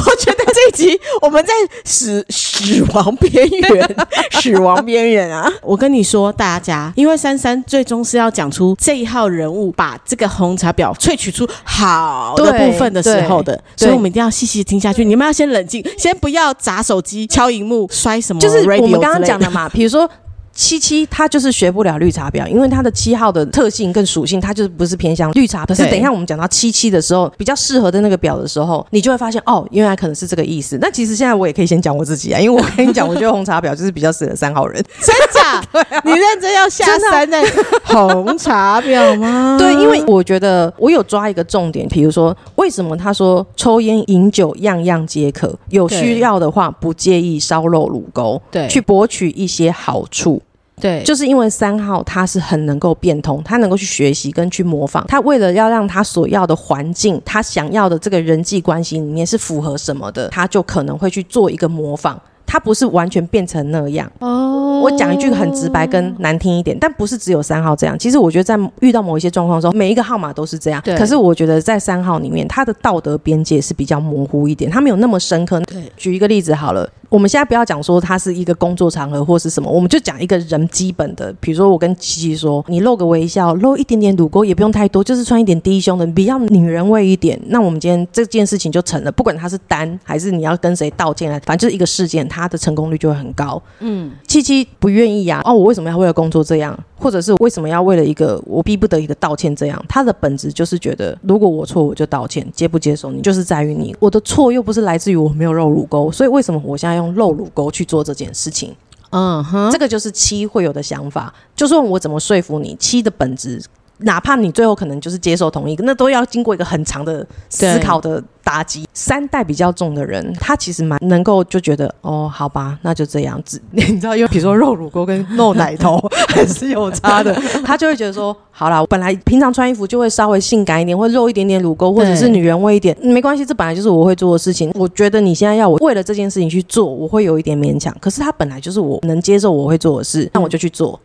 [0.05, 3.95] 我觉得这一集我们在死死亡边缘，
[4.39, 5.51] 死亡边缘啊！
[5.61, 15.03] 我跟你说，大家，因为珊珊最终是要讲出这一号人物把这个红茶婊萃取出好的部分的时候的，所以我们一定要细细听下去。
[15.03, 20.07] 你们要先冷静，先不要砸手机、敲荧幕、摔什么就是我们刚刚讲的嘛，比如说。
[20.53, 25.65] 七七，他就是学不了绿茶婊，因为他的七号的特性跟属性，他就是不是偏向绿茶。
[25.65, 30.77] 可是等一下我们讲到七七的时候，比较适合的那个表的时候，你就会发现哦，原来可能是这个意思。
[30.79, 34.79] 那其实现在我也可以先讲我自己啊，因为我跟你讲，我觉得红茶婊就是比较适合三号人。
[35.01, 35.63] 真假？
[36.05, 37.43] 你认真要下山在
[37.85, 39.57] 红茶婊吗？
[39.57, 50.41] 对，因为我觉得我有抓一个重点，比如说为什么他说抽烟饮酒样样皆可，有需要的话不介意烧肉乳沟，对去博取一些好处。
[50.79, 62.19] 对，就是因为三号他是很能够变通，他能够去学习跟去模仿，他为了要让他所要的环境，他想要的这个人际关系里面是符合什么的，他就可能会去做一个模仿。
[62.45, 64.11] 他不是完全变成那样。
[64.19, 67.97] 哦我讲一句很直白跟难听一点，但不是只有三号这样。
[67.97, 70.81] 其实我觉得在遇到某一些状况的时候，每一个号码都是这样。
[70.83, 75.59] 对可是我觉得在三号里面，他的道德边界是比较模糊一点，他没有那么深刻。
[75.61, 87.39] 对举一个例子好了，我们现在不要讲说它是一个工作场合或是什么，我们就讲一个人基本的，比如说我跟七七说，你露个微笑，露一点点乳沟也不用太多，就是穿一点低胸的，比较女人味一点。
[87.49, 93.61] 那我们今天这件事情就成了，不管他是单还是你要跟谁道歉，反正就是一个事件，它的成功率就会很高。
[93.81, 99.85] 嗯，七七不愿意呀、哦，我为什么要为了工作这样，或者是为什么要为了一个我逼不得已的道歉这样？
[99.87, 108.73] 他的本质就是觉得，如果我错我就道歉，接不接受你就是在于你，我的错又不是来自于我没有露乳沟，所以为什么我现在用露乳沟去做这件事情？
[109.11, 111.31] 嗯哼，这个就是七会有的想法。
[111.55, 113.61] 就算我怎么说服你，七的本质，
[114.03, 118.85] 哪怕你最后可能就是接受同意，那都要经过一个很长的思考的打击。
[118.93, 123.61] 三代比较重的人，他其实蛮能够就觉得，哦，好吧，那就这样子。
[123.71, 125.97] 你知道，因为比如说肉乳沟跟露奶头
[126.29, 127.33] 还是有差的，
[127.65, 134.71] 他就会觉得说，好啦，我本来平常穿衣服就会稍微性感一点，会露一点点乳沟，或者是对女人味一点，没关系，这本来就是我会做的事情。
[134.75, 140.99] 我觉得你现在要我为了这件事情去做，我会有一点勉强，可是他本来就是我能接受我会做的事，那我就去做。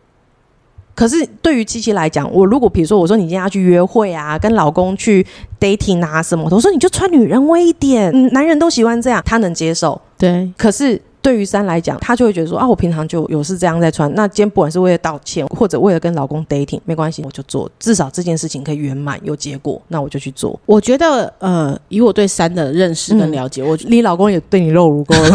[0.99, 5.25] 可是对于七七来讲，我如果比如说我说你今天要去约会啊，跟老公去
[5.57, 8.27] dating 啊什么的，我说你就穿女人味一点，嗯。
[8.33, 10.01] 男人都喜欢这样，他能接受。
[10.17, 20.59] 对，可是对于三来讲，他就会觉得说啊，我平常就有是这样在穿，那今天不管是为了道歉，或者为了跟老公 dating，没关系，我就做，至少这件事情可以圆满有结果，那我就去做。
[20.65, 25.29] 我觉得呃，以我对三的认识跟了解，我 你老公也对你露乳沟了，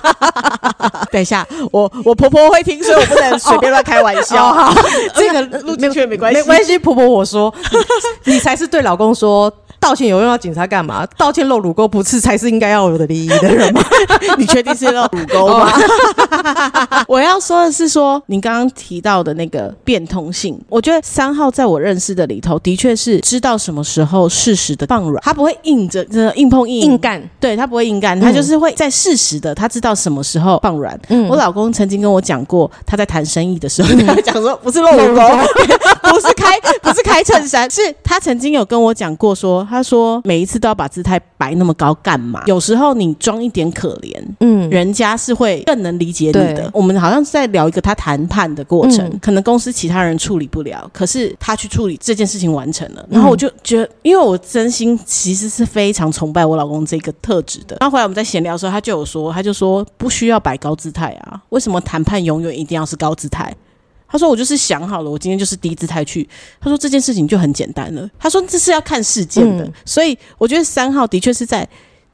[1.12, 4.44] 等一下，我我婆婆会听，所以我不能随便乱开玩笑。
[4.46, 4.74] 哦好
[5.14, 7.52] 这个 录进去没关系，没关系，婆婆我说，
[8.24, 9.52] 你才是对老公说。
[9.78, 11.06] 道歉有用，要警察干嘛？
[11.16, 13.82] 道歉露乳沟不是才是应该要有的礼仪的人吗？
[14.38, 15.70] 你确定是露乳沟吗？
[17.06, 30.98] 我要说的是说，你刚刚提到的那个变通性，我觉得三号在我认识的里头，的确是知道什么时候适时的放软，他不会硬着真的硬碰硬硬干，对他不会硬干，他就是会在适时的，他知道什么时候放软。
[31.08, 35.22] 嗯我老公曾经跟我讲过，他在谈生意的时候， 他讲说不是露乳沟，
[36.10, 42.42] 不是开不是开衬衫，是他曾经有跟我讲过说，他说每一次都要把姿态摆那么高干嘛？
[42.46, 46.70] 有时候你装一点可怜，嗯，人家是会更能理解你的。
[46.72, 53.02] 我们好像是在聊一个他谈判的过程，嗯可能公司其他人处理不了，可是他去处理这件事情完成了。
[53.10, 57.76] 嗯然后我就觉得，因为我真心其实是非常崇拜我老公这个特质的。
[57.80, 63.54] 然后后来我们在闲聊的时候，他就有说，他就说不需要摆高姿态啊，为什么谈判永远一定要是高姿态？
[64.08, 66.28] 他说：“我就是想好了，我今天就是低姿态去。”
[66.60, 71.68] 他说：“这件事情就很简单了。”他说：“这是要看事件的，嗯所以我觉得三号的确是在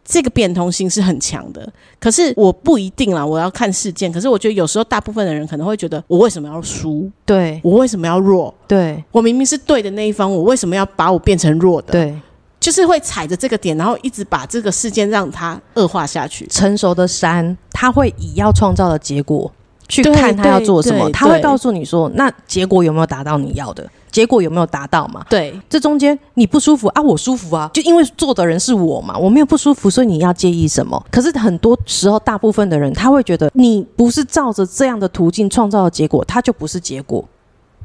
[0.04, 1.70] 这个变通性是很强的。
[2.00, 4.10] 可是我不一定啦，我要看事件。
[4.10, 7.08] 可是我觉得有时候大部分的人可能会觉得，我为什么要输？
[7.24, 8.52] 对我为什么要弱？
[8.66, 12.18] 对我明明是对的那一方，我为什么要把我变成弱的？，对，
[12.58, 16.46] 就是会踩着这个点，然后一直把这个事件让它恶化下去。
[16.46, 19.52] 成熟的山，它会以要创造的结果
[19.88, 23.88] 去看他要做什么，他会告诉你说，那结果有没有达到你要的？
[24.10, 25.24] 结果有没有达到嘛？
[25.30, 31.02] 对这中间你不舒服啊，我舒服啊，就因为做的人是我嘛，我没有不舒服，所以你要介意什么？
[31.10, 37.26] 可是很多时候，大部分的人他会觉得你不是照着这样的途径创造的结果，它就不是结果。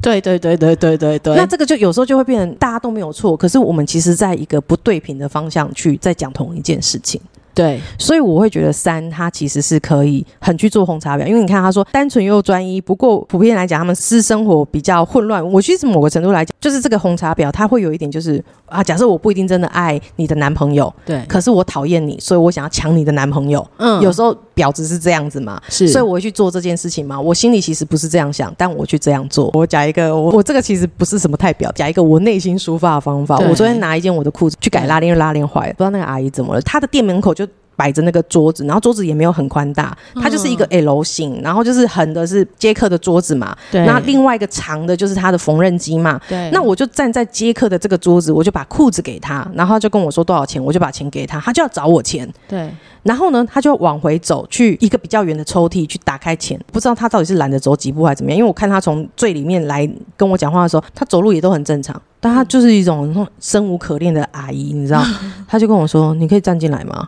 [0.01, 7.19] 对对对对对对对，那这个就有时候就会变成大家都没有错，可是我们其实在一个不对平的方向去在讲同一件事情。
[7.57, 15.43] 对所以我会觉得三，它其实是可以很去做红茶婊，因为你看他说单纯又专一，不过普遍来讲，他们私生活比较混乱。
[15.51, 23.67] 我其实某个程度来讲，就是这个红茶婊，它会有一点就是啊，假设我不一定真的爱你的男朋友，对，可是我讨厌你，所以我想要抢你的男朋友。
[23.77, 27.19] 嗯有时候婊子是这样子嘛，是所以我会去做这件事情嘛。
[27.19, 29.49] 我心里其实不是这样想，但我去这样做。
[29.53, 33.39] 我讲一个，我我这个其实不是什么太婊，讲一个我内心抒发的方法。
[33.39, 37.46] 我昨天拿一件我的裤子去改拉链，拉链坏了，不知道那个阿姨怎么了，她的店门口就。
[37.77, 43.55] 摆着那个桌子，然后桌子也没有很宽大，它就是一个 L 型，然后就是横的是接客的桌子嘛，
[43.85, 46.49] 那另外一个长的就是他的缝纫机嘛，对。
[46.51, 52.69] 那我就站在接客的这个桌子，我就把裤子给他，然后他就跟我说多少钱，我就把钱给他，他就要找我钱，对。
[53.03, 65.01] 然后呢，他就往回走，去一个比较远的抽屉去打开钱，不知道他到底是懒得走几步还是怎么样，因为我看他从最里面来跟我讲话的时候，他走路也都很正常，但他就是一种生无可恋的阿姨，你知道，
[65.47, 67.07] 他就跟我说：“你可以站进来吗？”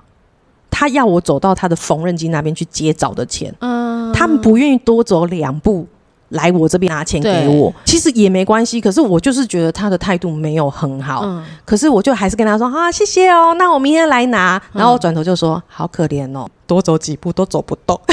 [0.80, 4.13] 他要我走到他的缝纫机那边去接找的钱，嗯。
[4.13, 5.86] 他们不愿意多走两步
[6.30, 8.80] 来我这边拿钱给我，其实也没关系。
[8.80, 14.61] 可是我就是觉得他的态度没有很好，嗯可是我就还是跟他说啊，谢谢哦，那我明天来拿。
[14.73, 17.99] 然后我转头就说，好可怜哦，多走几步都走不动。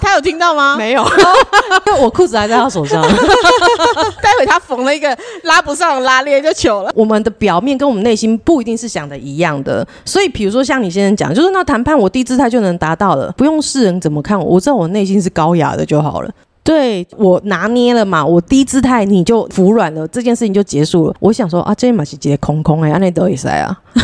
[0.00, 0.76] 他有听到吗？
[0.78, 1.04] 没有，
[1.86, 3.02] 因为我裤子还在他手上。
[4.22, 6.90] 待会他缝了一个拉不上的拉链就糗了。
[6.94, 16.30] 我们的表面跟我们内心不一定是想的一样的，所以比如说像你先生讲，就是那谈判我低姿态就能达到了，不用世人怎么看我，我知道我内心是高雅的就好了。
[16.70, 21.14] 对我拿捏了嘛，我低姿态你就服软了，这件事情就结束了。
[21.18, 23.76] 我想说啊，这马是直接空空哎，安内德也塞啊，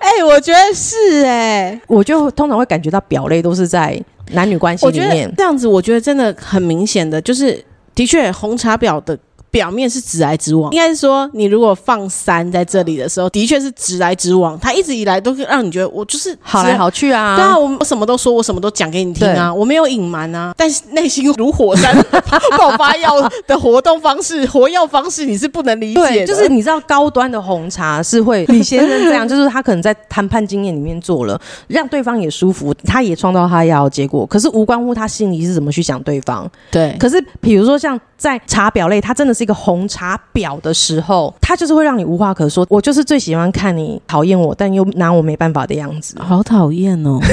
[0.00, 4.02] 哎、我觉得是哎、我就通常会感觉到表类都是在
[4.32, 5.32] 男女关系里面。
[5.36, 9.16] 这样子，我觉得真的很明显的，就是的确红茶婊的。
[9.56, 14.58] 表面是直来直往，应该是说，你如果放三在这里的时候，的确是直来直往。
[14.60, 21.96] 他一直以来都是让你觉得我就是好来好去啊，对啊，我我什么都说，我什么都讲给你听啊，我没有隐瞒啊，但是内心如火山
[22.58, 23.14] 爆发药
[23.46, 26.26] 的活动方式、活药方式，你是不能理解。
[26.26, 36.46] 就是你知道高端的红茶是会李先生这样， 就是他可能在谈判经验里面做了，让对方也舒服，他也创造他要的结果，可是无关乎他心里是怎么去想对方。
[36.70, 42.66] 对，可是比如说像在茶表类，他真的是一个红茶婊的时候，它就是会让你无话可说。
[42.68, 46.16] 我就是最喜欢看你讨厌我，但又拿我没办法的样子。
[46.18, 47.20] 好讨厌哦！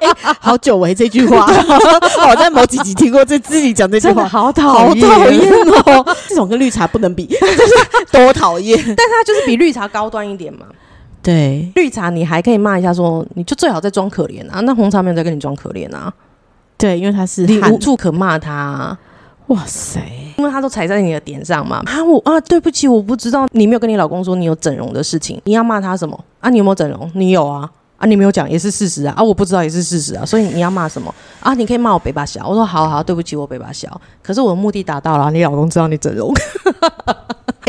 [0.00, 1.46] 哎好久违这句话，
[2.30, 6.16] 我在某几集听过这自己讲这句话，好讨好厌，讨厌哦！
[6.26, 8.82] 这种跟绿茶不能比，就是多讨厌。
[8.82, 10.64] 但它就是比绿茶高端一点嘛。
[11.22, 14.60] 对，绿茶你还可以骂一下说，你就最好在装可怜啊。
[14.60, 16.10] 那红茶没有在跟你装可怜啊，
[16.78, 18.98] 对，因为他是无处可骂他啊、
[19.48, 20.00] 哇塞，
[20.36, 21.82] 因为他都踩在你的点上嘛。
[21.86, 26.50] 啊，我啊，对不起，我不知道你没有跟你老公说你有整容的事情，你要骂他什么啊？
[26.50, 27.10] 你有没有整容？
[27.14, 27.70] 你有啊。
[27.98, 29.12] 啊，你没有讲也是事实啊！
[29.16, 31.52] 啊，我不知道也是事实啊，所以你要骂什么啊？
[31.54, 34.00] 你可以骂我北巴小，我说好好，对不起，我北巴小。
[34.22, 36.32] 可是我的目的达到了，你老公知道你整容。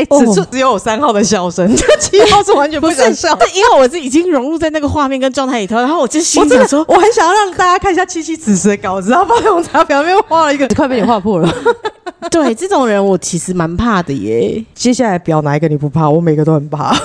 [0.00, 3.36] 只是只有我三号的笑声，这七号是完全不想笑。
[3.54, 11.54] 因为我是已经融入在那个画面跟状态里头，然后我就心我真的想说，我很想要让大家看一下七七此时的稿子，然后发现我茶表面画了一个， 快被你画破了。
[12.30, 14.64] 对这种人我其实蛮怕的耶。
[14.74, 16.08] 接下来表哪一个你不怕？
[16.08, 16.96] 我每个都很怕。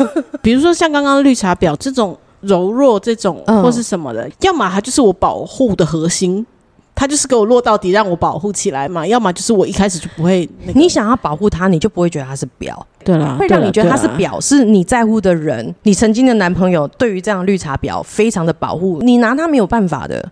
[0.41, 6.45] 比如说像刚刚绿茶表这种柔弱这种嗯或是什么的，要么他就是我保护的核心，
[6.93, 10.79] 他就是给我落到底，让我保护起来嘛，要么就是我一开始就不会、那个。
[10.79, 15.73] 你想要保护他，你就不会觉得他是表，对了，会让你觉得他是对啦婊，是你在乎的人。
[15.83, 20.31] 你曾经的男朋友对于这样绿茶婊非常的保护，你拿他没有办法的。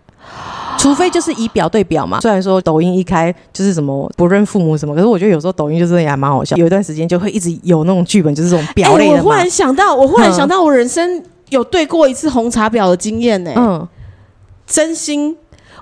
[0.76, 6.56] 除非就是以表对表嘛，虽然说抖音一开就是什么不认父母什么，可是我觉得有时候抖音就是也还蛮好笑。
[6.56, 9.18] 有一段时间就会一直有那种剧本，就是这种表类的嘛。
[9.18, 13.88] 哎我忽然想到，我忽然嗯想到，我人生有对过一次红茶婊的经验呢、嗯，
[14.66, 15.36] 真心，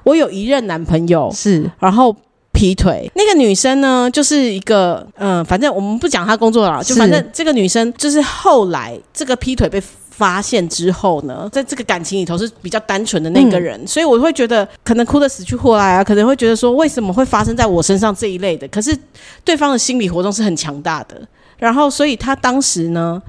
[0.04, 2.14] 我有一任男朋友，是然后
[2.52, 3.10] 劈腿。
[3.14, 9.82] 那个女生呢，就是一个嗯、反正我们不讲她工作了，就反正这个女生就是后来这个劈腿被。
[10.14, 18.68] 发现之后呢，在这个感情里头是比较单纯的那个人，所以我会觉得可能哭得死去活来啊，可能会觉得说为什么会发生在我身上这一类的。
[18.68, 18.96] 可是
[19.42, 21.20] 对方的心理活动是很强大的，
[21.56, 23.20] 然后所以他当时呢，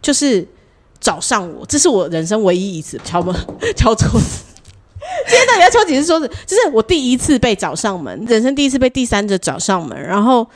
[0.00, 0.46] 就是
[1.00, 3.34] 找上我，这是我人生唯一一次敲门
[3.76, 4.44] 敲桌子。
[5.26, 6.28] 今天到底要敲几次桌子？
[6.46, 9.98] 就是我第一次被找上门，人生第一次被第三者找上门。
[10.00, 10.46] 然后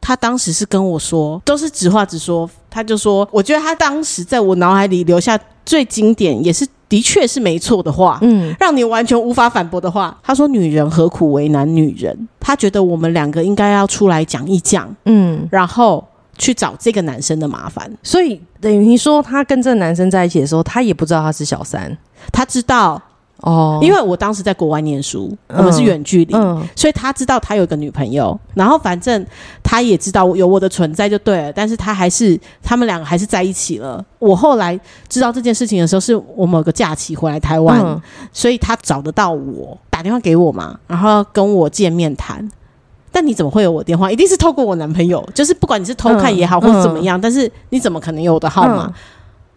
[0.00, 2.48] 他当时是跟我说，都是直话直说。
[2.70, 10.16] 他就说，我觉得他当时在我脑海里留下最经典，也是的确是没错的话，嗯让你完全无法反驳的话。
[10.22, 16.06] 他说：“女人何苦为难女人？”他觉得我们两个应该要出来讲一讲，嗯，然后
[16.38, 17.90] 去找这个男生的麻烦。
[18.02, 21.96] 所以等于说他跟这个男生在一起的时候，他也不知道他是小三
[22.32, 23.00] 他知道，
[23.42, 29.24] 哦，因为我当时在国外念书，我们是远距离，嗯所以他知道他有一个女朋友，然后反正
[29.62, 34.02] 他也知道有我的存在就对了，但是他还是他们两个还是在一起了。
[34.18, 34.78] 我后来
[35.08, 38.00] 知道这件事情的时候，是我某个假期回来台湾，嗯
[38.32, 42.48] 所以他找得到我，打电话给我嘛，然后跟我见面谈。
[43.16, 44.12] 但你怎么会有我电话？
[44.12, 48.84] 一定是透过我男朋友，就是不管你是偷看也好，嗯或者怎么样，但是你怎么可能有我的号码？
[48.84, 48.92] 嗯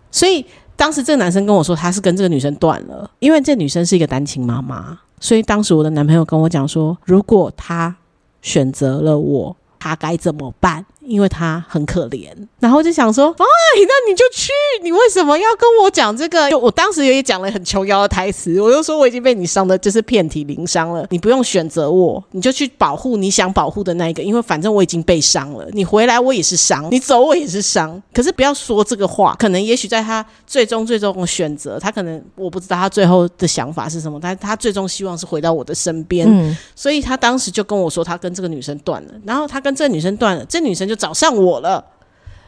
[0.10, 0.46] 所以
[0.78, 7.94] 当时这个男生跟我说，他是跟这个女生断了，因为这女生是一个单亲妈妈，所以当时我的男朋友跟我讲说，如果他
[8.42, 10.86] 选择了我，他该怎么办？
[11.06, 12.30] 因为他很可怜。
[12.60, 13.46] 然后就想说，哎，
[13.78, 14.52] 那你就去，
[14.84, 16.50] 你为什么要跟我讲这个？
[16.50, 28.02] 就我当时也讲了很琼瑶的台词，我就说我已经被你伤的，就是遍体鳞伤了，你不用选择我，你就去保护你想保护的那一个，因为反正我已经被伤了，你回来我也是伤，你走我也是伤。
[28.14, 36.28] 可是不要说这个话，可能也许在他最终最终的选择，他可能我不知道他最后的想法是什么，但他最终希望是回到我的身边。
[36.30, 41.82] 嗯所以他当时就跟我说，他跟这个女生断了，然后他跟这个女生断了，这女生就找上我了。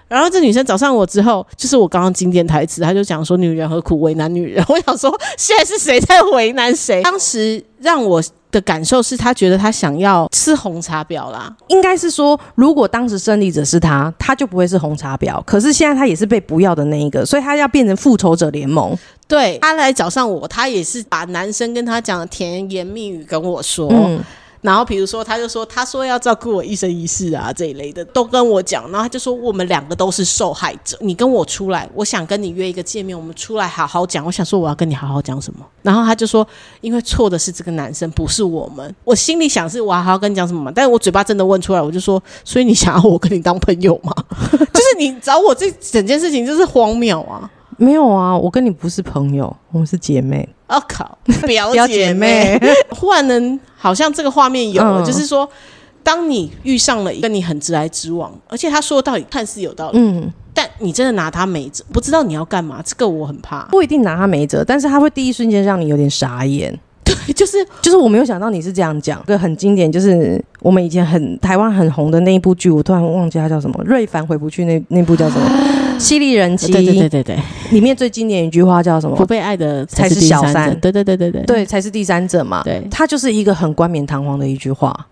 [0.08, 7.02] 然后这女生找上我之后，就是我刚刚经典台词，她就讲说：“女人何苦为难女人？” 我想说，现在是谁在为难谁？
[7.02, 8.22] 当时让我
[8.52, 11.56] 的感受是，他觉得他想要吃红茶婊啦。
[11.68, 15.42] 应该是说，如果当时胜利者是他，他就不会是红茶婊。
[15.46, 18.94] 可是现在他也是被不要的那一个，所以他要变成复仇者联盟。
[19.30, 24.22] 对他来找上我，他也是把男生跟他讲的甜言蜜语跟我说，嗯，
[24.62, 34.26] 然后比如说他就说他说要照顾我一生一世啊这一类的都跟我讲，然后他就说我们两个都是受害者，你跟我出来，我想跟你约一个见面，我们出来好好讲。
[34.26, 36.48] 我想说我要跟你好好讲什么，然后他就说
[36.82, 38.96] 因为错的是这个男生，不是我们。
[39.04, 44.14] 我心里想是我要好好跟你讲什么嘛，但是我嘴巴真的问出来，我就说，所以你想要我跟你当朋友吗？
[44.52, 47.50] 就是你找我这整件事情就是荒谬啊！
[47.82, 50.48] 没有啊，我跟你不是朋友，我们是姐妹。
[50.68, 51.18] 我、靠，
[51.48, 55.50] 表表姐姐妹妹， 忽然能好像这个画面有了，嗯就是说，
[56.04, 63.64] 当你遇上了一个你很直来直往，而且他说的道理看似有道理，嗯，但你真的拿他没辙，不知道你要干嘛，这个我很怕。
[63.72, 66.78] 不一定拿他没辙，但是他会第一瞬间让你有点傻眼。
[67.04, 75.91] 对， 就是就是我没有想到你是这样讲，一个很经典，就是我们以前很台湾很红的那一部剧，我突然忘记它叫什么，瑞凡回不去那那部叫什么？
[76.02, 77.40] 犀利人妻，对对对对对，
[77.72, 79.26] 里面最经典一句话叫什么不？
[79.26, 82.64] 被爱的才是小三对对对对对对，才是第三者嘛。
[82.64, 85.08] 对他就是一个很冠冕堂皇的一句话。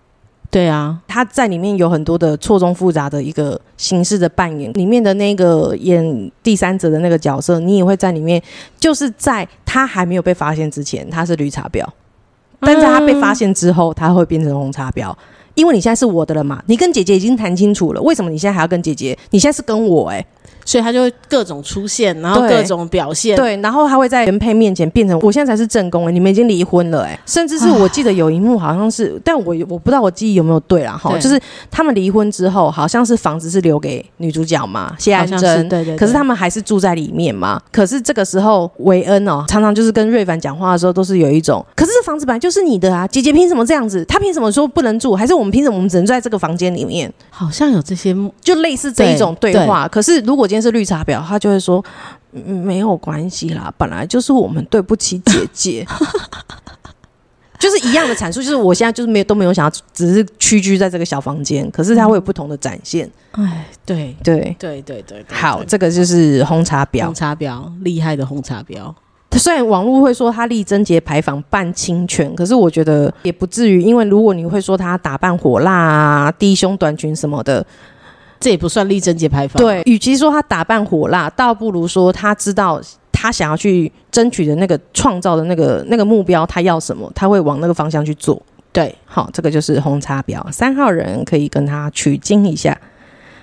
[0.51, 8.41] 对啊，他在里面有很多的错综复杂的一个形式的扮演，里面的那个演第三者的那个角色，你也会在里面，
[8.79, 11.85] 就是在他还没有被发现之前，他是绿茶婊，
[12.61, 15.15] 但在他被发现之后，他会变成红茶婊。
[15.53, 19.17] 因为你现在是我的了嘛，你跟姐姐已经谈清楚了，为什么你现在还要跟姐姐？
[19.29, 20.25] 你现在是跟我哎、
[20.69, 31.41] 所以他就会各种出现，然后各种表现，对，然后他会在原配面前变成我现在才是正宫哎、你们已经离婚了哎、甚至是我记得有一幕好像是，但我我不知道我记忆有没有对啦哈，就是
[31.71, 37.59] 他们离婚之后，好像是房子是留给女主角嘛，谢安珍，对对对可是他们还是住在里面嘛。
[37.71, 44.05] 可是这个时候，韦恩哦，常常就是跟瑞凡讲话的时候，都是有一种，可是这房子本来就是你的啊，姐姐凭什么这样子？
[44.05, 45.15] 她凭什么说不能住？
[45.15, 47.11] 还是我们凭什么我们只能住在这个房间里面？
[47.31, 49.87] 好像有这些就类似这一种对对话。
[49.87, 51.83] 可是如果今天是绿茶婊，他就会说。
[52.31, 55.83] 嗯，没有关系啦，本来就是我们对不起姐姐。
[57.57, 63.09] 就是一样的阐述，就是我现在就是没有都没有想要，只是屈居在这个小房间，可是它会有不同的展现。
[63.31, 67.15] 哎，对对，对对对，对好，这个就是红茶婊红。
[67.15, 68.93] 茶婊，厉害的红茶婊。
[69.31, 77.65] 虽然网络会说他力贞节牌坊扮侵权，可是我觉得也不至于，因为如果你会说他打扮火辣啊、低胸短裙什么的，
[78.39, 79.61] 这也不算立贞节牌坊。
[79.61, 82.81] 对，与其说他打扮火辣，倒不如说他知道
[83.11, 88.41] 他想要去争取的那个创造的那个那个目标，他要什么，他会往那个方向去做。
[88.71, 92.79] 对，好，这个就是红茶婊，三号人可以跟他取经一下。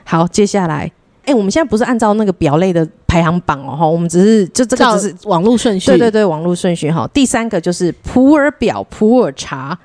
[0.04, 0.90] 好，接下来，
[1.24, 5.90] 哎、我们现在不是按照那个表类的排行榜哦，哈，我们只是就这个只是网络顺序。
[5.90, 7.06] 对对对，网络顺序哈。
[7.12, 9.76] 第三个就是普洱表、普洱茶，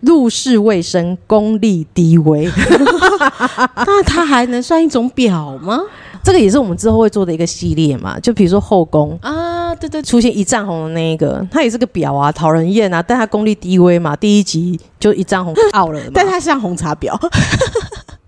[0.00, 2.48] 入世未深，功力低微。
[3.86, 5.80] 那它还能算一种表吗？
[6.22, 9.18] 这个也是我们之后会做的一个系列嘛，就比如说后宫。
[9.22, 14.14] 啊，对对，出现一丈红的那一个，他也是个表啊，讨人厌啊，但他功力低微嘛。
[14.14, 17.16] 第一集就一丈红 out 了， 但它像红茶婊，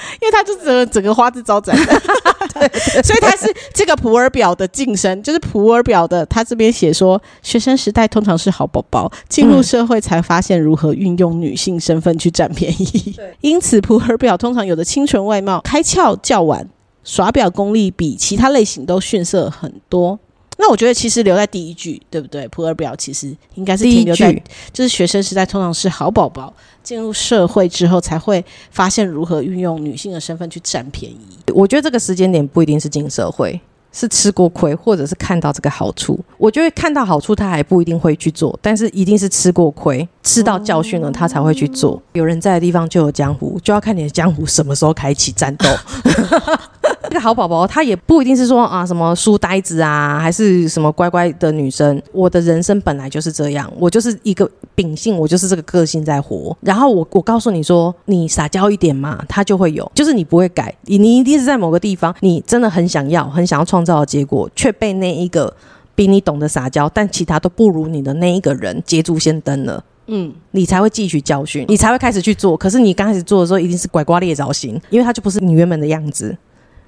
[0.20, 1.82] 因为他就整整个花枝招展的，
[3.02, 16.68] 所以他是这个普洱表的晋升，就是普洱表的，他这边写说，学生时代通常是好宝宝，进入社会才发现如何运用女性身份去占便宜， 因此普洱表通常有的清纯外貌，开窍较晚，
[17.04, 20.18] 耍表功力比其他类型都逊色很多。
[20.60, 22.46] 那我觉得其实留在第一句，对不对？
[22.48, 24.42] 普洱表其实应该是第一停留在句
[24.72, 26.52] 就是学生时代通常是好宝宝，
[26.82, 31.38] 进入社会之后才会发现如何运用女性的身份去占便宜。
[31.54, 33.60] 我觉得这个时间点不一定是进社会，
[33.92, 36.18] 是吃过亏，或者是看到这个好处。
[36.36, 42.02] 我觉得看到好处，他还不一定会去做，但是一定是吃过亏，吃到教训了，他才会去做。
[42.14, 45.66] 有人在的地方就有江湖，就要看你的江湖什么时候开启战斗。
[47.08, 52.00] 这个好宝宝，他也不一定是说啊什么书呆子啊，还是什么乖乖的女生。
[52.12, 56.56] 我的人生本来就是这样，我就是一个秉性，我就是这个个性在活。
[56.60, 65.54] 然后我我告诉你说，你撒娇一点嘛，他就会有，就是你不会改，你你一定是在某个地方，你真的很想要，很想要创造的结果，却被那一个
[65.94, 69.82] 比你懂得撒娇，但其他都不如你的那一个人捷足先登了。
[70.10, 72.56] 嗯，你才会汲取教训，你才会开始去做。
[72.56, 76.34] 可是你刚开始做的时候，一定是拐瓜裂枣型，因为它就不是你原本的样子。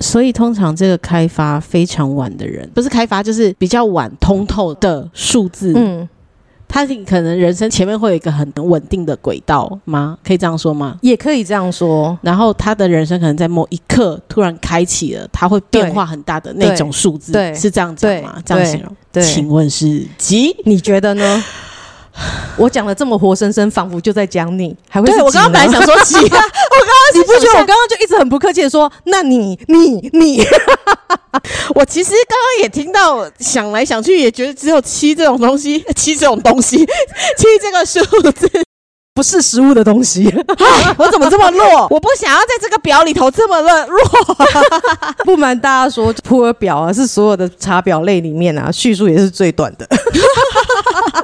[0.01, 6.09] 所以通常这个开发非常晚的人，不是开发就是比较晚通透的数字，嗯，
[6.66, 10.16] 他可能人生前面会有一个很稳定的轨道吗？
[10.24, 10.96] 可以这样说吗？
[11.03, 12.18] 也可以这样说。
[12.22, 18.34] 然后他的人生可能在某一刻突然开启了，他会变化很大的那种数字，对是这样讲吗？
[18.36, 18.96] 对这样形容？
[19.12, 20.57] 对，请问是几？
[20.64, 21.44] 你觉得呢？
[22.56, 30.42] 我讲的这么活生生，仿佛就在讲你，还会对我刚刚本来想说 几啊，我刚刚你不觉得我刚刚刚就一直很不客气的说，那你你你，
[31.74, 38.00] 我其实刚刚也听到，想来想去也觉得只有七这种东西，七这种东西，七这个数
[38.32, 38.50] 字，
[39.12, 40.24] 不是食物的东西。
[40.96, 41.86] 我怎么这么弱？
[41.90, 44.00] 我不想要在这个表里头这么弱弱。
[45.24, 49.86] 不瞒大家说，普洱表啊是所有的茶表类里面啊，叙述也是最短的。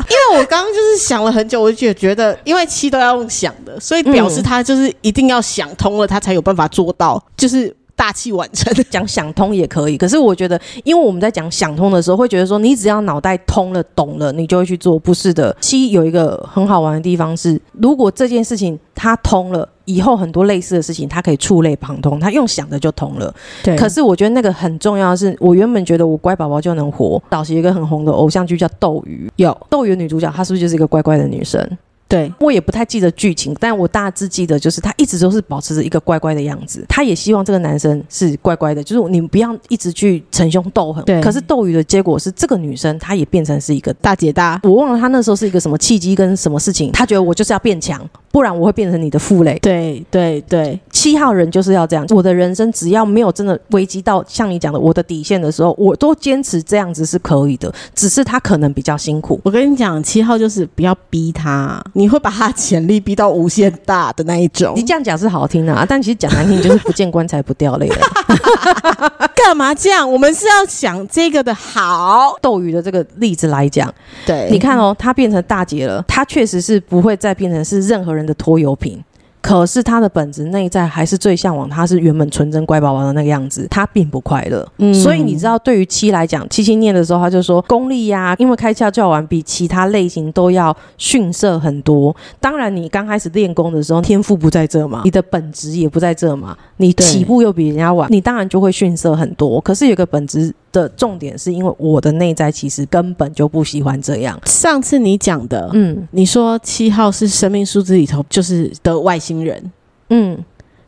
[0.09, 8.73] 因为我刚刚就是想了很久，我就觉得，因为七都要用想的，所以表示他就是一定要想通了，他才有办法做到，就是大器晚成。
[8.91, 14.99] 讲想通也可以，可是我觉得，因为我们在讲想通的时候，会觉得说，你只要脑袋通了、懂了，你就会去做。
[14.99, 23.35] 不是的，七有一个很好玩的地方是，如果这件事情它通了，以后很多类似的事情，它可以触类旁通，它用想的就通了。
[23.65, 27.23] 对可是我觉得那个很重要的是，我原本觉得我乖宝宝就能活。
[27.31, 31.67] 早期一个很红的偶像剧叫《斗鱼》，有斗鱼女主角她是不是就是一个乖乖的女生？
[32.09, 36.85] 对我也不太记得剧情，但我大致记得就是她一直都是保持着一个乖乖的样子。
[36.89, 41.05] 她也希望这个男生是乖乖的，就是你不要一直去逞凶斗狠。
[41.05, 43.93] 对可是斗鱼的结果是，这个女生她也变成是一个。
[43.95, 49.59] 大姐大，我忘了她那时候是一个什么契机跟什么事情，她觉得我就是要变强，不然我会变成你的负累。
[49.63, 59.41] 对对对，七号人就是要这样，我的人生只要没有真的危及到像你讲的我的底线的时候，我都坚持这样子是可以的，只是他可能比较辛苦。
[59.43, 64.83] 我跟你讲，七号就是不要逼他，你会把他潜力逼到无限大的那一种你。
[64.83, 67.91] 这样讲是好听的啊，但其实讲难听就是不见棺材不掉泪。
[69.35, 70.13] 干嘛这样？
[70.13, 72.37] 我们是要想这个的好。
[72.43, 73.93] 斗鱼的这个例子来讲，
[74.27, 79.03] 对你看哦，他变成大姐了，他确实是不会再变成是任何人的拖油瓶。
[79.43, 84.67] 可是他的本质内在还是最向往，他是原本纯真乖宝宝的那个样子，他并不快乐。
[84.79, 92.17] 嗯所以你知道，对于七来讲，七七念的时候，他就说功力呀、因为开窍教完比其他类型都要逊色很多。
[92.41, 99.61] 当然，你刚开始练功的时候，天赋不在这嘛，你的本质也不在这嘛，你起步又比人家晚，你当然就会逊色很多。
[99.61, 104.39] 可是有个本质的重点是因为我的内在其实根本就不喜欢这样。
[104.45, 106.07] 上次你讲的，嗯。
[106.11, 109.73] 你说七号是生命数字里头就是的外星人，
[110.11, 110.39] 嗯，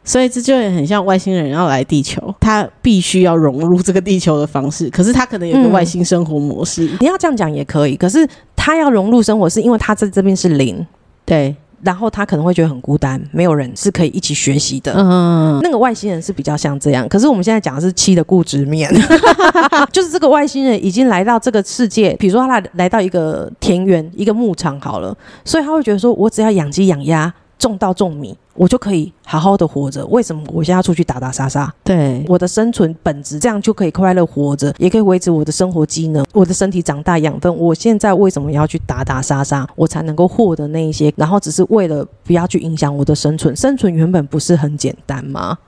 [0.04, 5.72] 所以这就很像外星人要来地球，他必须要融入这个地球的方式，可是他可能有个嗯。
[5.72, 10.86] 外星生活模式，你要这样讲也可以，可是他要融入生活，是因为他在这边是零，
[11.24, 14.92] 对，然后他可能会觉得很孤单，没有人是可以一起学习的。
[14.96, 18.90] 嗯，那个外星人是比较像这样，可是我们现在讲的是七的固执面，
[19.92, 30.06] 就是这个外星人已经来到这个世界，比如说他来来到一个田园、一个牧场好了，所以他会觉得说，我只要养鸡养鸭，种稻种米，我就可以好好的活着。
[30.06, 31.72] 为什么我现在要出去打打杀杀？
[31.84, 37.54] 对，我的生存本质，这样就可以快乐活着，也可以维持我的生活机能，我的身体长大养分。
[37.56, 41.12] 我现在为什么要去打打杀杀，我才能够获得那一些？
[41.16, 45.58] 然后只是为了不要去影响我的生存，生存原本不是很简单吗？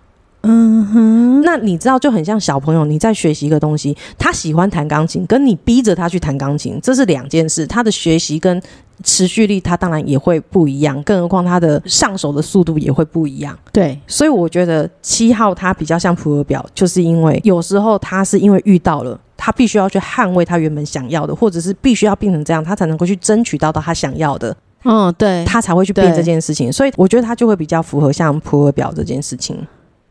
[0.43, 7.67] 嗯哼，那你知道，就很像小朋友，你在学习一个东西，他喜欢弹钢琴，跟你逼着他去弹钢琴，这是两件事。
[7.67, 8.59] 他的学习跟
[9.03, 13.57] 持续力，它当然也会不一样，更何况它的上手的速度也会不一样。
[13.73, 26.73] 对，所以我觉得七号它比较像普洱表，就是因为有时候他是因为遇到了，他必须要去捍卫他原本想要的，或者是必须要变成这样，他才能够去争取到到他想要的，嗯，对，他才会去变这件事情。
[26.73, 29.57] 所以我觉得他就会比较符合像普洱表这件事情。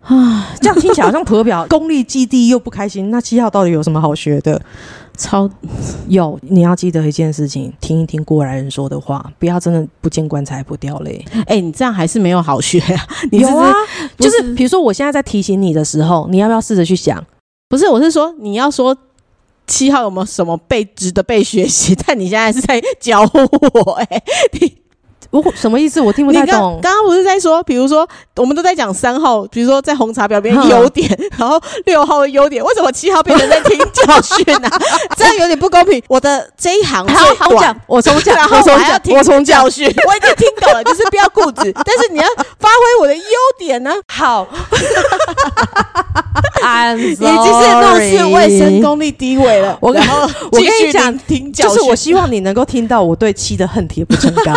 [0.01, 4.59] 啊，这样听起来好像普洱表功力既低又不开心，那七号到底有什么好学的？
[5.19, 5.47] 超
[6.07, 11.23] 有，你要记得一件事情，听一听过来人说的话，不要真的不见棺材不掉泪。
[11.45, 13.07] 哎、你这样还是没有好学啊！
[13.29, 13.71] 你有啊，
[14.15, 17.23] 不就是是比如说我现在在提醒你的时候，你要不要试着去想？
[17.67, 18.97] 不是，我是说你要说
[19.67, 21.93] 七号有没有什么被值得被学习？
[22.07, 24.23] 但你现在是在教我、哎，
[25.31, 26.01] 我什么意思？
[26.01, 26.79] 我听不太懂。
[26.81, 34.81] 刚刚不是在说，比如说我们都在讲三号，比如说在红茶表边优 点，然后六号的优点，为什么七号变成在听教训呢、啊？
[35.15, 36.01] 这样有点不公平。
[36.07, 39.69] 我的这一行最好好短讲， 我从讲，我从讲，我还要听我重教。
[39.69, 42.25] 训，我已经听懂了，就是不要固执，但是你要
[42.59, 43.23] 发挥我的优
[43.59, 44.47] 点呢、好
[46.97, 49.77] 已经是怒视卫生功力低微了。
[49.79, 50.21] 我跟然后
[50.51, 54.55] 我跟继续你讲听教训，就是我希望你能够听到我对七的恨铁不成钢。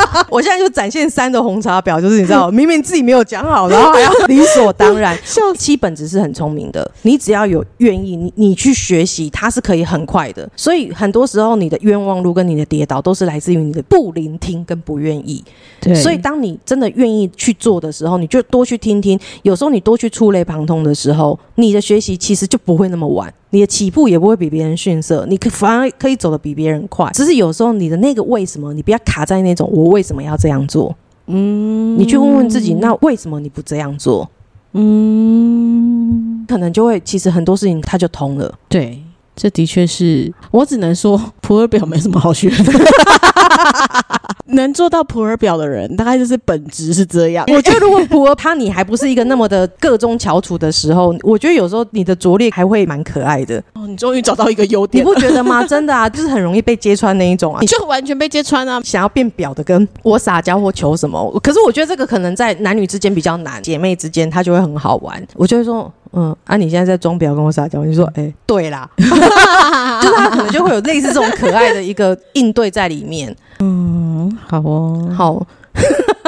[0.30, 5.16] 我现在就展现三的红茶婊，就是你知道，明明自己没有讲好，然后还要理所当然。
[5.24, 10.48] 笑七本质是很聪明的，你只要有愿意，你你去学习，它是可以很快的。
[10.56, 15.42] 所以很多时候，你的冤枉路跟你的跌倒，都是来自于你的不聆听跟不愿意。
[15.80, 19.18] 对所以，当你真的愿意去做的时候，你就多去听听。
[19.42, 27.10] 有时候你多去触类旁通的时候，你的学习其实就不会那么晚，你的起步也不会比别人逊色，你可反而可以走得比别人快。
[27.14, 30.94] 只是有时候你的那个为什么，你不要卡在那种我为什么要这样做，
[31.24, 34.28] 嗯你去问问自己，那为什么你不这样做？
[34.72, 38.54] 嗯，可能就会，其实很多事情它就通了。
[38.68, 39.02] 对，
[39.36, 42.56] 这的确是我只能说普洱表没什么好学的。
[44.50, 47.44] 能做到普洱表的人，大概就是本质是这样。
[47.48, 55.64] 我觉得如果普洱他你还不是一个那么的个中翘楚的时候，我觉得有时候你的拙劣还会蛮可爱的，哦，你终于找到一个优点你，不觉得吗？
[55.66, 57.60] 真的啊，就是很容易被揭穿那一种啊。
[57.60, 58.80] 你就完全被揭穿啊！
[58.84, 65.24] 想要变表的，跟 我撒娇或求什么，可是我觉得这个可能在男女之间比较难，姐妹之间她就会很好玩。
[65.34, 73.34] 我就会说，嗯，啊，你现在在装表跟我撒娇，你就说，哎、对啦， 就是他可能就会有类似这种可爱的一个应对在里面。
[73.60, 75.46] 嗯，好哦，好，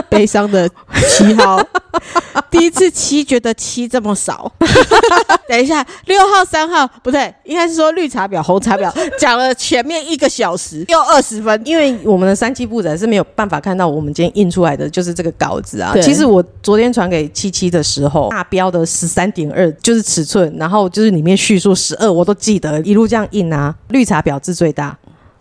[0.08, 0.68] 悲伤的
[1.08, 1.60] 七号，
[2.50, 4.50] 第一次七觉得七这么少。
[5.48, 15.94] 等一下，六号、三号不对，应该是说绿茶婊、红茶婊讲了前面一个小时又二十分，因为我们的三期布仔是没有办法看到我们今天印出来的就是这个稿子啊。
[16.02, 23.74] 其实我昨天传给七七的时候，大标的十三点二就是尺寸，然后就是里面叙述十二，我都记得一路这样印啊。
[23.88, 24.96] 绿茶婊字最大，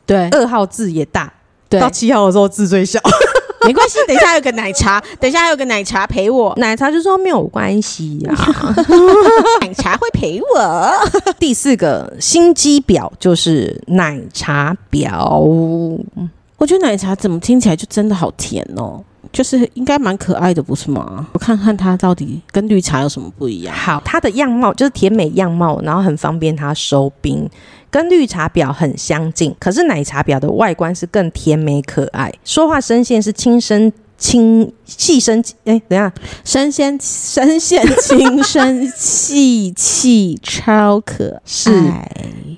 [0.05, 1.31] 对二号字也大，
[1.67, 2.97] 对到，七号的时候字最小。
[3.67, 8.33] 没关系，等一下还有个奶茶， 等一下还有个奶茶陪我，奶茶就说没有关系呀、
[9.61, 10.91] 奶茶会陪我。
[11.37, 15.99] 第四个心机婊就是奶茶婊，
[16.57, 19.03] 我觉得奶茶怎么听起来就真的好甜哦，
[19.37, 21.27] 就是应该蛮可爱的，不是吗？
[21.31, 23.75] 我看看它到底跟绿茶有什么不一样。
[23.75, 27.47] 好，它的样貌就是甜美样貌，然后很方便它收冰，
[27.91, 29.55] 跟绿茶婊很相近。
[29.59, 35.37] 可是奶茶婊的外观是更甜美可爱，说话声线是轻声轻细声。
[35.65, 36.11] 哎，等一下，
[36.43, 41.41] 声线声线轻声细气，超可爱。
[41.45, 41.71] 是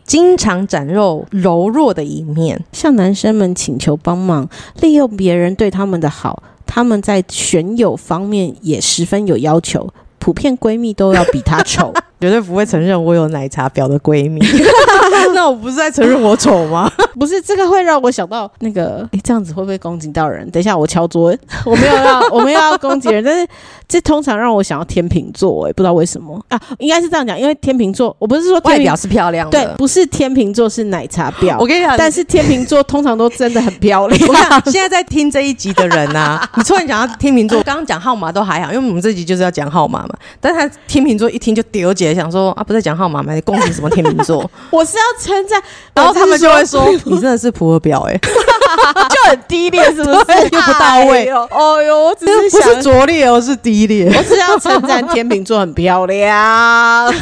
[0.05, 2.63] 经常展露柔弱的一面。
[2.71, 4.47] 向男生们请求帮忙，
[4.80, 6.41] 利用别人对他们的好，
[6.72, 11.91] 他们在选友方面也十分有要求，普遍闺蜜都要比她丑。
[12.20, 14.39] 绝对不会承认我有奶茶婊的闺蜜。
[15.34, 16.91] 那我不是在承认我丑吗？
[17.20, 20.49] 不是这个会让我想到那个，诶，这样子会不会攻击到人？
[20.49, 23.47] 等一下我敲桌，我没有要， 我没有要攻击人，但是
[23.88, 26.59] 这通常让我想要天秤座，诶，不知道为什么啊？
[26.80, 34.20] 应该是这样讲，因为天秤座，我不是说天外表是漂亮的，对，不是天秤座是奶茶婊，我跟你讲，但是天秤座通常都真的很漂亮。
[34.65, 40.15] 现在在听这一集的人啊，你突然讲到天秤座，刚刚讲号码都还好，因为我们这集就是要讲号码嘛。
[40.39, 43.34] 但是他天秤座一听就丢姐想说啊，不是讲号码吗？
[43.34, 44.49] 你恭喜什么天秤座？
[44.72, 45.62] 我是要称赞，
[45.93, 50.14] 然后他们就会说说你真的是普洱表哎、 就很低劣，是不是？
[50.51, 54.07] 又不到位哎呦哦呦，我只是想是拙劣而，是低劣。
[54.07, 57.14] 我只是要称赞天秤座很漂亮，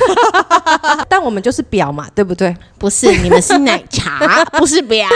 [1.10, 2.56] 但我们就是表嘛，对不对？
[2.78, 5.08] 不是你们是奶茶，不是表，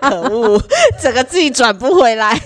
[0.00, 0.60] 可恶，
[1.00, 2.36] 整个自己转不回来。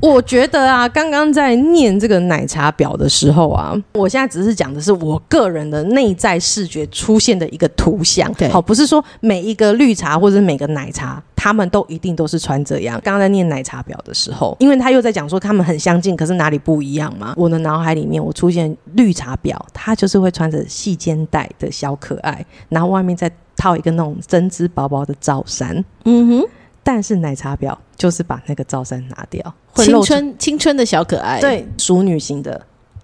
[0.00, 11.22] 我觉得啊，刚刚在念这个奶茶表的时候啊，我现在只是讲的是我个人的内在视觉出现的一个图像，对好，不是说每一个绿茶或者每个奶茶。
[11.42, 13.00] 他们都一定都是穿这样。
[13.02, 17.32] 刚刚在念奶茶婊的时候，因为他又在讲说他们很相近，可是哪里不一样嘛？
[17.34, 25.82] 我的脑海里面我出现绿茶婊，她就是会穿着细肩带的小可爱，然后外面再套一个那种针织薄薄的罩衫。
[26.04, 26.48] 嗯哼，
[26.82, 32.60] 但是奶茶婊就是把那个罩衫拿掉，会青春青春的小可爱，对淑女型的，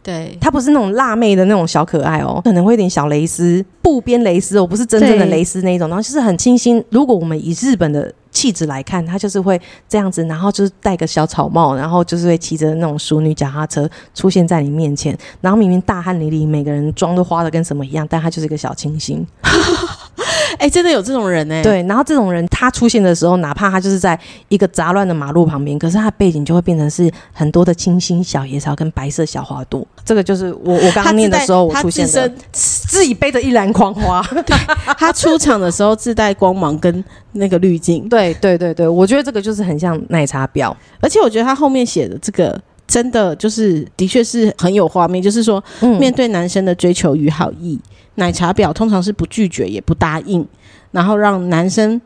[0.07, 6.83] 对，她不是那种辣妹的那种小可爱哦，可能会有点小蕾丝、布边蕾丝哦，不是真正的蕾丝那一种，然后就是很清新。
[6.91, 19.27] 如果我们以日本的气质来看，她就是会这样子，然后就是戴个小草帽，然后就是会骑着那种淑女脚踏车出现在你面前，然后明明大汗淋漓，每个人妆都花的跟什么一样，但她就是一个小清新。
[20.59, 29.87] 哎，真的有这种人哎，，对，然后这种人他出现的时候，哪怕他就是在一个杂乱的马路旁边，可是他背景就会变成是很多的清新小野草跟白色小花朵。
[30.05, 34.23] 这个就是我我刚刚念的时候我出现的自己背着一篮狂花。
[34.99, 40.75] 他出场的时候自带光芒跟那个滤镜，对对对对，我觉得这个就是很像奶茶婊。
[41.01, 42.61] 而且我觉得他后面写的这个。
[42.89, 45.21] 真的就是，的确是很有画面。
[45.21, 47.77] 就是说，嗯面对男生的追求与好意，
[48.17, 50.47] 奶茶婊通常是不拒绝也不答应，
[50.91, 52.01] 然后让男生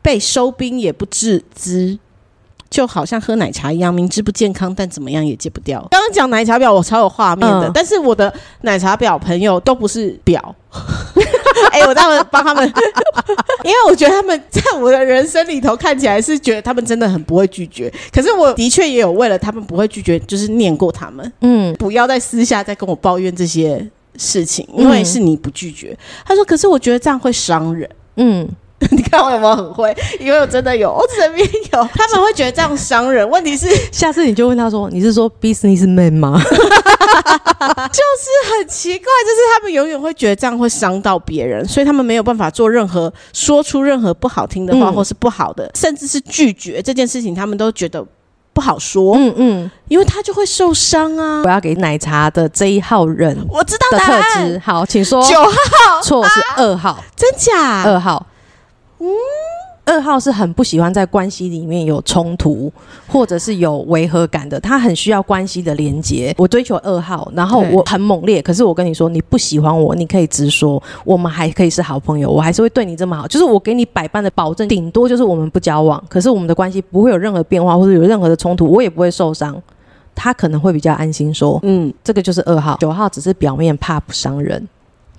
[0.00, 1.98] 被收兵也不自知，
[2.70, 5.80] 就好像喝奶茶一样，明知不健康，但怎么样也戒不掉。
[5.90, 8.32] 刚刚讲奶茶婊，我超有画面的，嗯但是我的
[8.62, 10.40] 奶茶婊朋友都不是婊。
[11.72, 12.64] 哎、我他们帮他们，
[13.64, 21.32] 因为我觉得他们在我的人生里头看起来是觉得他们真的很不会拒绝，可是我的确也有为了他们不会拒绝，就是念过他们。
[21.40, 23.84] 嗯，不要再私下再跟我抱怨这些
[24.16, 25.96] 事情，因为是你不拒绝。
[26.24, 27.88] 他说：“可是我觉得这样会伤人。
[28.16, 28.48] 嗯，
[28.90, 29.96] 你看我有没有很会？
[30.18, 33.28] 因为我真的有，我身边有，他们会觉得这样伤人。
[33.30, 36.40] 问题是，下次你就问他说：“你是说 business man 吗
[37.60, 48.04] 就是很奇怪，就是他们永远会觉得这样会伤到别人，所以他们没有办法做任何说出任何不好听的话，嗯或是不好的，甚至是拒绝这件事情，他们都觉得
[48.52, 51.48] 不好？”说，嗯嗯，因为他就会受伤啊我。
[51.48, 54.62] 要给奶茶的这一号人我知道答的特案，质。
[54.64, 55.22] 好，请说。
[55.28, 57.02] 九号，错是二号。
[57.16, 57.82] 真假？
[57.84, 58.26] 二号，
[58.98, 59.06] 嗯，
[59.84, 62.72] 二号是很不喜欢在关系里面有冲突
[63.08, 66.34] 或者是有违和感的，他很需要关系的连接。
[66.38, 79.60] 我追求二号，然后我很猛烈，可是我跟你说，你不喜欢我，你可以直说，我们还可以是好朋友，我还是会对你这么好，就是我给你百般的保证，顶多就是我们不交往，可是我们的关系不会有任何变化或者有任何的冲突，我也不会受伤。
[80.12, 84.68] 他可能会比较安心说，嗯，这个就是二号，九号只是表面怕不伤人，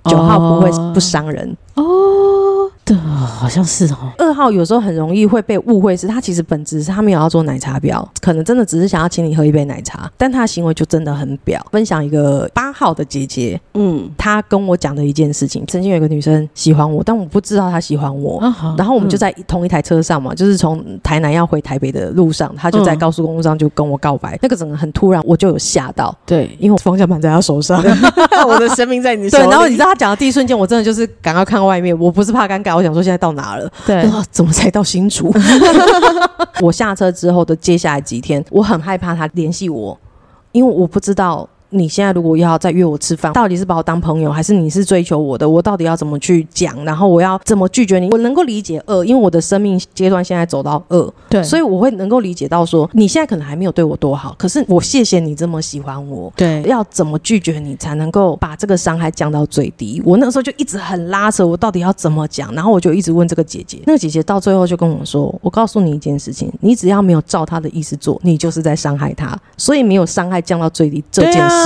[0.06, 1.58] 九号不会不伤人。
[1.74, 1.84] 哦，
[2.84, 4.12] 对，好像是哦。
[4.18, 11.60] 二号有时候很容易会被误会，是他其实本质是他没有要做奶茶婊，可能真的只是想要请你喝一杯奶茶，但他的行为就真的很婊。
[11.72, 18.40] 分享一个八号的姐姐，嗯，她跟我讲的一件事情，曾经有一个女生喜欢我，但我不知道她喜欢我。
[18.40, 27.82] 啊然后我们就在同一台车上嘛，就是从台南要回台北的路上，她就在嗯高速公路上就跟我告白，那个整个很突然，我就有吓到，对，因为我方向盘在她手上。
[28.48, 33.72] 我的生命在你手对，然后你知道她讲的第一瞬间，我真的就是赶快看外面，我不是怕尴尬，我想说现在到哪了。
[33.86, 35.34] 对啊，怎么才到新竹？
[36.62, 39.98] 我下车之后的接下来几天，我很害怕他联系我，
[40.52, 45.50] 因为我不知道你现在如果要再约我吃饭，到底是把我当朋友，还是你是追求我的？
[45.50, 46.86] 我到底要怎么去讲？
[46.86, 48.10] 然后我要怎么拒绝你？
[48.12, 56.32] 我能够理解二，因为我的生命阶段现在走到二，对所以我会能够理解到说，你现在可能还没有对我多好，可是我谢谢你这么喜欢我。
[56.36, 60.02] 对要怎么拒绝你才能够把这个伤害降到最低？
[60.06, 62.54] 我那个时候就一直很拉扯，我到底要怎么讲？
[62.54, 71.61] 然后我就一直问这个姐姐，那个姐姐到最后就跟我说：“我告诉你一件事情，你只要没有照她的意思做，你就是在伤害她，所以没有伤害降到最低这件事。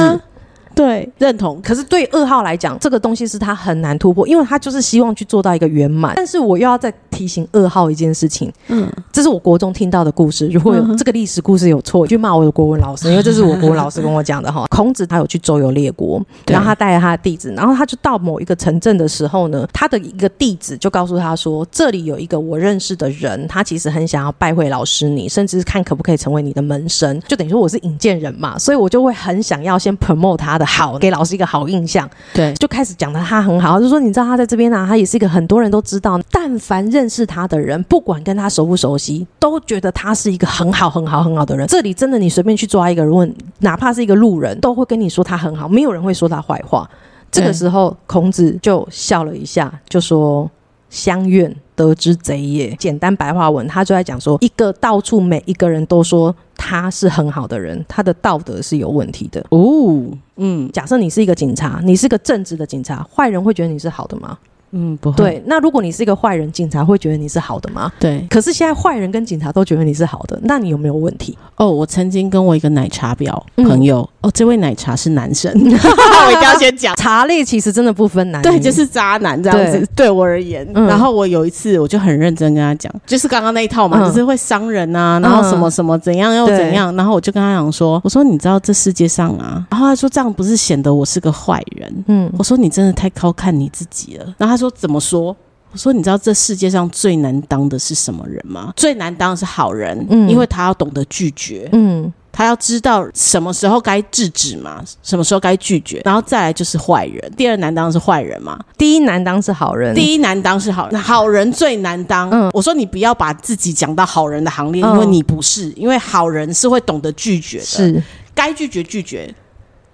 [0.73, 1.61] 对认同。
[1.61, 6.13] 可是对二号来讲，这个东西是他很难突破，因为他就是希望去做到一个圆满。
[6.15, 10.47] 但是我又要再提醒二号一件事情，嗯，这是我国中听到的故事。
[10.47, 14.65] 如果有这个历史故事有错，去骂我的国文老师，因为这是我国文老师跟我讲的哈。
[14.75, 32.09] 孔子他有去周游列国，然后他带着他的弟子，然后他就到某一个城镇的时候呢，他的一个弟子就告诉他说，这里有一个我认识的人，他其实很想要拜会老师你，甚至是看可不可以成为你的门生，就等于说我是引荐人嘛，所以我就会很想要先 promote 他的好，给老师一个好印象。
[32.33, 41.67] 对，就开始讲的他很好，就说你知道他在这边啊，他也是一个很多人都知道，但凡认识他的人，不管跟他熟不熟悉，都觉得他是一个很好很好很好的人。
[41.67, 46.89] 这里真的你随便去抓一个人问，哪怕是一个路人，都会跟你说他很好，没有人会说他坏话。
[47.31, 50.49] 这个时候，孔子就笑了一下，就说
[50.89, 59.45] ：“相怨得之贼也。”简单白话文，他就在讲说，一个到处每一个人都说他是很好的人，他的道德是有问题的。
[59.49, 60.01] 哦，
[60.37, 64.37] 嗯假设你是一个警察，你是个正直的警察，坏人会觉得你是好的吗？
[64.71, 65.43] 嗯，不会，对。
[65.45, 67.91] 那如果你是一个坏人，警察会觉得你是好的吗？
[67.99, 68.25] 对。
[68.29, 71.37] 可是现在坏人跟警察都觉得你是好的，那你有没有问题？
[71.57, 76.95] 哦，我曾经跟我一个奶茶婊嗯朋友，哦，这位奶茶是男生， 我一定要先讲。
[76.97, 79.87] 茶类其实真的不分男女，对，就是渣男这样子。
[79.95, 94.25] 对我而言，嗯然后我有一次我就很认真跟他讲，就是刚刚那一套嘛，嗯就是会伤人啊，然后什么什么怎样又怎样，然后我就跟他讲说，我说你知道这世界上啊，然后他说这样不是显得我是个坏人，嗯我说你真的太高看你自己了。
[94.37, 95.35] 然后他说怎么说？
[95.73, 98.71] 我说你知道这世界上最难当的是什么人吗？
[98.77, 101.67] 最难当的是好人，嗯因为他要懂得拒绝。
[101.73, 107.31] 嗯他要知道什么时候该制止嘛，什么时候该拒绝，然后再来就是坏人。
[107.35, 112.29] 第二难当是坏人嘛，第一难当是好人，第一难当是好人，好人最难当。
[112.29, 118.03] 嗯我说你不要把自己讲到好人的行列，嗯因为你不是，因为好人是会懂得拒绝的，是
[118.33, 119.33] 该拒绝拒绝。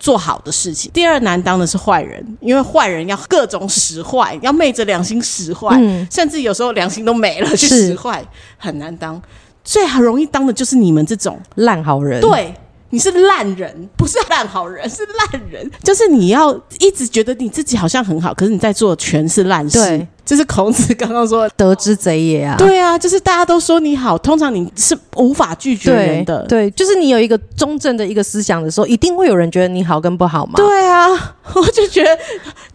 [0.02, 0.90] 做好的事情。
[0.92, 8.26] 第二难当的是坏人，因为坏人要各种使坏，要昧着良心使坏，嗯甚至有时候良心都没了去使坏，
[8.58, 9.22] 很难当。
[9.64, 12.52] 最容易当的就是你们这种烂好人，对，
[12.90, 15.70] 你是烂人，不是烂好人，是烂人。
[15.84, 20.08] 就是你要一直觉得你自己好像很好，可是你在做的全是烂事对。
[20.32, 22.56] 就是孔子刚刚说，得之贼也啊。
[22.58, 26.46] 对啊，就是大家都说你好，通常你是无法拒绝人的。
[26.48, 30.54] 对，就是你有一个中正的一个思想的时候，一定会有人觉得你好跟不好嘛。
[30.56, 32.18] 对啊， 我就觉得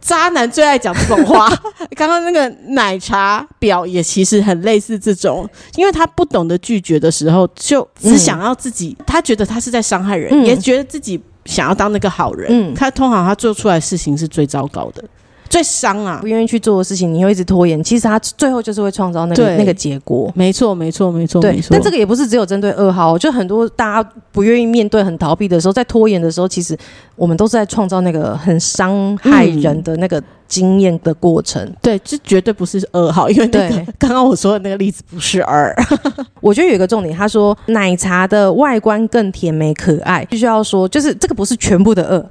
[0.03, 1.49] 渣男最爱讲这种话。
[1.97, 12.49] 刚刚那个奶茶婊也其实很类似这种，因为他不懂得拒绝的时候，就只想要自己，他觉得他是在伤害人，嗯也觉得自己想要当那个好人。
[12.51, 15.03] 嗯他通常他做出来的事情是最糟糕的，
[15.57, 16.27] 最伤啊不。
[16.27, 20.31] 愿意去做的事情，你又一直拖延，其实他最后就是会创造那个那个结果。
[20.35, 21.69] 没错，没错，没错，没，错。
[21.71, 26.77] 但这个也不是只有针对二号，就很多大家不愿意面对、很逃避的时候，在拖延的时候，其实
[27.15, 31.67] 我们都是在创造那个很伤害人的那个经验的过程。
[31.81, 35.75] 对，这绝对不是二号， 因为那个对刚刚我说的那个例子不是二。
[36.43, 42.27] 我觉得有一个重点，他说奶茶的外观更甜美可爱，必须要说，就是这个不是全部的恶。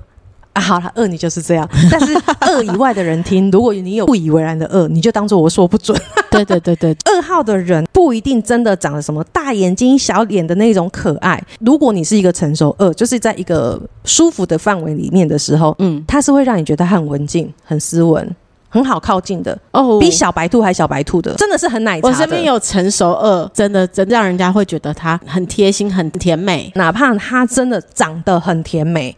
[0.55, 2.13] 啊，好了，恶你就是这样，但是
[2.49, 5.95] 恶以外的人听，如果你有不以为然的恶，你就当做我说不准。
[6.31, 11.41] 对对对对， 二号的人不一定真的长得什么大眼睛、小脸的那种可爱。
[11.59, 18.35] 如果你是一个成熟二，就是在一个舒服的范围里面的时候，嗯，它是会让你觉得很文静、很斯文、
[18.69, 22.13] 很好靠近的，哦比小白兔还小白兔的，真的是很奶茶的。
[22.13, 26.71] 我身边有成熟二，真的真让人家会觉得他很贴心、很甜美。
[26.75, 29.15] 哪怕他真的长得很甜美，对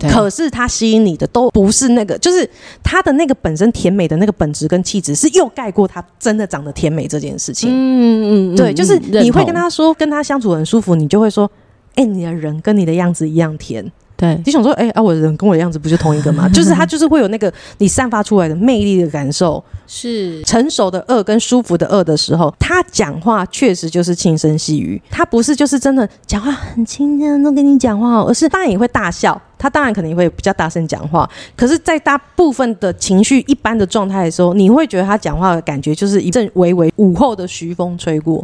[0.00, 2.48] 可是他吸引你的都不是那个，就是
[2.82, 7.70] 他的那个本身甜美的那个本质跟气质，是又盖过他真的长得甜美这件事情。
[7.70, 11.50] 嗯嗯嗯对，就是你会跟他他说，跟他相处很舒服，你就会说，
[11.94, 13.90] 哎、你的人跟你的样子一样甜。
[14.16, 16.48] 对你想说，哎、啊，我的人跟我的样子不就同一个吗？
[16.54, 19.62] 就是他就是会有那个你散发出来的魅力的感受。
[19.86, 38.42] 是成熟的恶跟舒服的恶的时候，他讲话确实就是轻声细语，他不是就是真的讲话很轻的都跟你讲话哦，而是当然也会大笑，他当然可能也会比较大声讲话，可是，在大部分的情绪一般的状态的时候，你会觉得他讲话的感觉就是一阵微微午后的徐风吹过，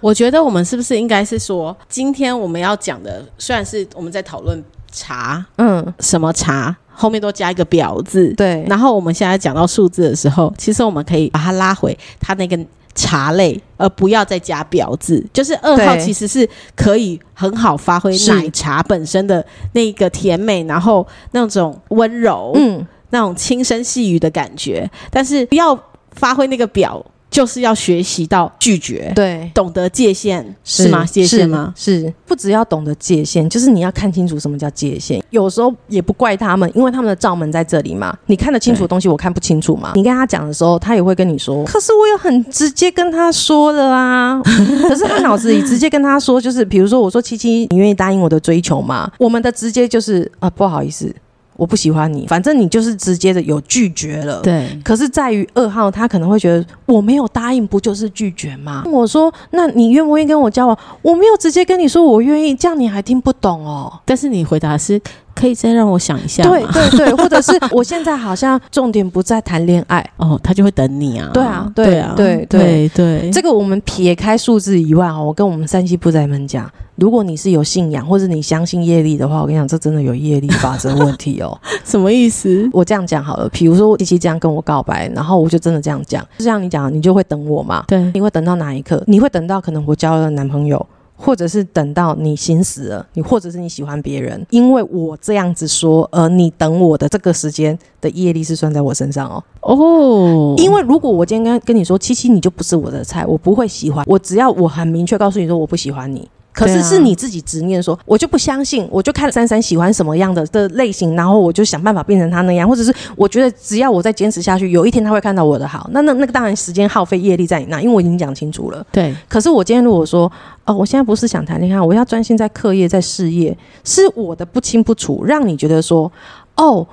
[0.00, 4.58] 我觉得我们是不是应该是说，今天我们要讲的，虽然是我们在讨论
[4.92, 12.58] 茶，嗯，什么茶，后面都加一个表字，对，然后我们现在讲到数字的时候，其实我们可以把它拉回它那个
[12.94, 15.24] 茶类，而不要再加表字。
[15.32, 25.78] 就是二号其实是可以很好发挥奶茶本身的那个甜美，然后那种温柔，嗯，那种轻声细语的感觉，但是不要
[26.12, 27.04] 发挥那个表。
[27.30, 31.04] 就是要学习到拒绝，对，懂得界限，是吗？
[31.04, 31.72] 界限吗？
[31.76, 35.22] 是，不只要懂得界限，就是你要看清楚什么叫界限。
[35.30, 38.16] 有时候也不怪他们，因为他们的罩门在这里嘛。
[38.26, 39.92] 你看得清楚的东西，我看不清楚嘛。
[39.94, 41.64] 你跟他讲的时候，他也会跟你说。
[41.64, 44.40] 可是我有很直接跟他说了啊。
[44.88, 49.10] 可是他脑子里直接跟他说，就是比如说，我说七七，你愿意答应我的追求吗？
[49.18, 51.14] 我们的直接就是啊，不好意思。
[51.60, 54.40] 我不喜欢你，反正你就是直接的有拒绝了。
[54.40, 58.82] 对，可是在于二号，他可能会觉得我没有答应，不就是拒绝吗？
[58.86, 60.78] 我说，那你愿不愿意跟我交往？
[61.02, 63.92] 我没有直接跟你说我愿意，这样你还听不懂哦。
[64.06, 64.98] 但是你回答是。
[65.32, 76.70] 可以再让我想一下，对对对， 或者是我现在好像重点不在谈恋爱哦，他就会等你啊，对啊，对啊，对对对，这个我们撇开数字以外哦，我跟我们山西部仔们讲，
[77.00, 81.58] 如果你是有信仰或者你相信业力的话，我跟你讲，这真的有业力法则问题哦。
[81.82, 82.68] 什么意思？
[82.74, 87.84] 我这样讲好了，比如说七七这样跟我告白，然后我就真的这样讲，就像你讲，你就会等我嘛？
[87.88, 89.02] 对，你会等到哪一刻？
[89.06, 90.86] 你会等到可能我交了男朋友。
[91.22, 99.44] 或者是等到你心死了，你或者是你喜欢别人，因为我这样子说，而你等我的这个时间的业力是算在我身上哦。
[99.60, 104.02] 哦，因为如果我今天跟跟你说七七，你就不是我的菜，我不会喜欢。
[104.08, 106.26] 我只要我很明确告诉你说我不喜欢你。
[106.52, 115.88] 可是是你自己执念说，我就不相信，我就看珊珊喜欢什么样的的类型，然后我就想办法变成他那样，或者是我觉得只要我再坚持下去，有一天他会看到我的好。
[115.92, 118.84] 那那那个当然时间耗费业力在你那，因为我已经讲清楚了。
[118.90, 119.14] 对。
[119.28, 120.30] 可是我今天如果说，
[120.64, 126.10] 哦，我现在不是想谈恋爱，我要专心在课业，在事业，是我的不清不楚，让你觉得说，
[126.56, 126.86] 哦。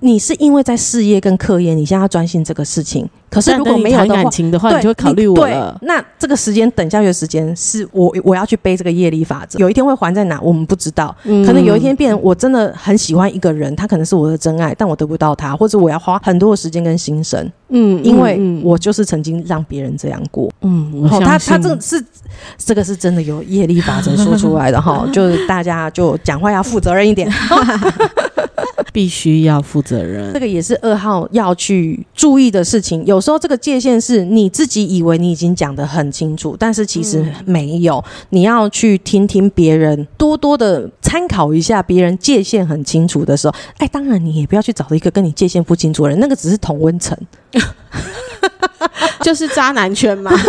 [0.00, 3.08] 你是因为在事业跟课业，你现在专心这个事情。
[3.30, 5.76] 可是如果没有感情的话，你就会考虑我了。
[5.82, 9.58] 那这个时间等下去的时间，是我我要去背这个业力法则。
[9.58, 11.14] 有一天会还在哪，我们不知道。
[11.22, 17.52] 可能有一天变，我真的很喜欢一个人，他可能是我的真爱，但我得不到他，或者我要花很多的时间跟心神。
[17.68, 20.50] 嗯，因为我就是曾经让别人这样过。
[20.62, 22.02] 嗯，好他他这个是
[22.56, 27.30] 这个是真的有业力法则说出来的哈， 就是大家就讲话要负责任一点。
[28.92, 33.04] 必须要负责任，这个也是二号要去注意的事情。
[33.06, 38.02] 有时候这个界限是你自己以为你已经讲得很清楚，但是其实没有。
[38.30, 43.54] 你要去听听别人，多多的参考一下别人界限很清楚的时候。
[43.78, 47.16] 哎，当然你也不要去找一个跟你界限不清楚的人，那个只是同温层，
[49.22, 50.32] 就是渣男圈嘛。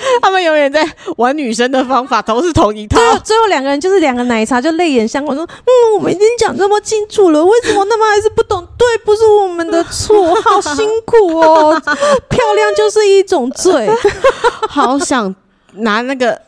[0.22, 0.86] 他们永远在
[1.16, 2.98] 玩女生的方法，都是同一套。
[3.24, 8.66] 最后两个人就是两个奶茶，就泪眼相望，说：“嗯，我们已经讲这么清楚了，为什么那么还是不懂？
[8.76, 11.80] 对，不是我们的错， 好辛苦哦。
[12.28, 13.88] 漂亮就是一种罪，
[14.68, 15.34] 好想
[15.74, 16.40] 拿那个。”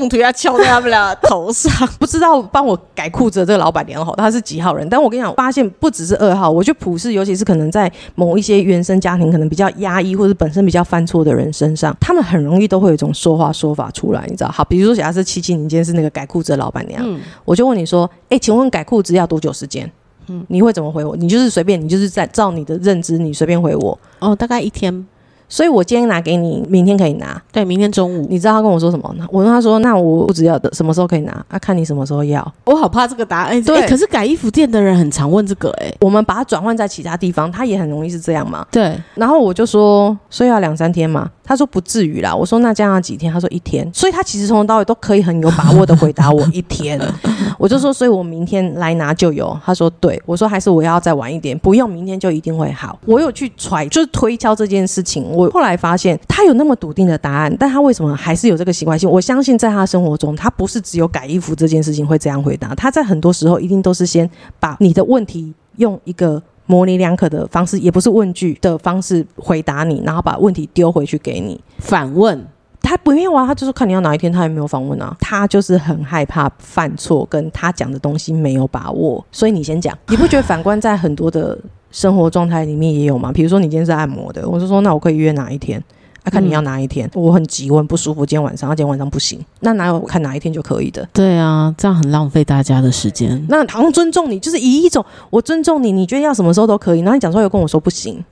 [0.00, 4.88] 共图要敲在他们俩头上， 不知道帮我改裤子的这个老板娘哈，她是几号人？
[4.88, 14.50] 但我跟你讲，发现不只是二号，我觉得普世，尤其是可能在某一些原生家庭可能比较压抑，或者本身比较犯错的人身上，他们很容易都会有一种说话说法出来，你知道？
[14.50, 17.02] 好，比如说假设七七，你今天是那个改裤子的老板娘，
[17.44, 19.90] 我就问你说，哎，请问改裤子要多久时间？
[20.26, 21.14] 嗯，你会怎么回我？
[21.16, 23.98] 你就是随便，你就是在照你的认知，你随便回我。
[24.18, 25.06] 哦，大概一天。
[25.54, 27.40] 所以我今天拿给你，明天可以拿。
[27.52, 28.26] 对，明天中午。
[28.28, 29.14] 你知道他跟我说什么？
[29.30, 31.30] 我问他说：“那我不只要的什么时候可以拿？
[31.46, 33.62] 啊，看你什么时候要。”我好怕这个答案。
[33.62, 35.70] 对，可是改衣服店的人很常问这个。
[35.80, 38.66] 哎，我们把它转换在其他地方，他也很容易是这样嘛。
[38.68, 39.00] 对。
[39.14, 47.00] 然后我就说：“所以要两三天嘛？”他说：“不至于啦。”我说：“那这样几天？”他说：“一天。”所以他其实从头到尾都可以很有把握的回答我一天。
[47.58, 55.24] 我就说：“所以我明天来拿就有。”他说：“对。”我说：“还是我要再晚一点，不用明天就一定会好。”我有去揣，就是推敲这件事情。
[55.30, 56.18] 我后来发现。
[56.26, 59.08] 他有那么笃定的答案，但他为什么还是有这个习惯性？
[59.08, 62.74] 我相信在他生活中，他不是只有改衣服这件事情会这样回答。
[62.74, 72.46] 他在很多时候一定都是先把你的问题用一个模棱两可的方式，也不是问句的方式回答你，然后把问题丢回去给你反问。
[72.80, 75.16] 他不用啊，他就是看你要哪一天，他也没有访问啊。
[75.18, 79.96] 他就是很害怕犯错，跟他讲的东西没有把握，所以你先讲。
[80.08, 81.58] 你不觉得反观在很多的
[81.90, 83.32] 生活状态里面也有吗？
[83.32, 85.82] 比如说你今天是按摩的，我就说那我可以约哪一天？
[86.24, 91.06] 他看你要哪一天，我很急，我很不舒服，今天晚上，他今天晚上不行，那哪有看哪一天就可以的？
[91.12, 93.44] 对啊，这样很浪费大家的时间。
[93.50, 98.24] 那好像尊重你，就是以一种我尊重你，你觉得要什么时候都可以，然后你讲出来又跟我说不行，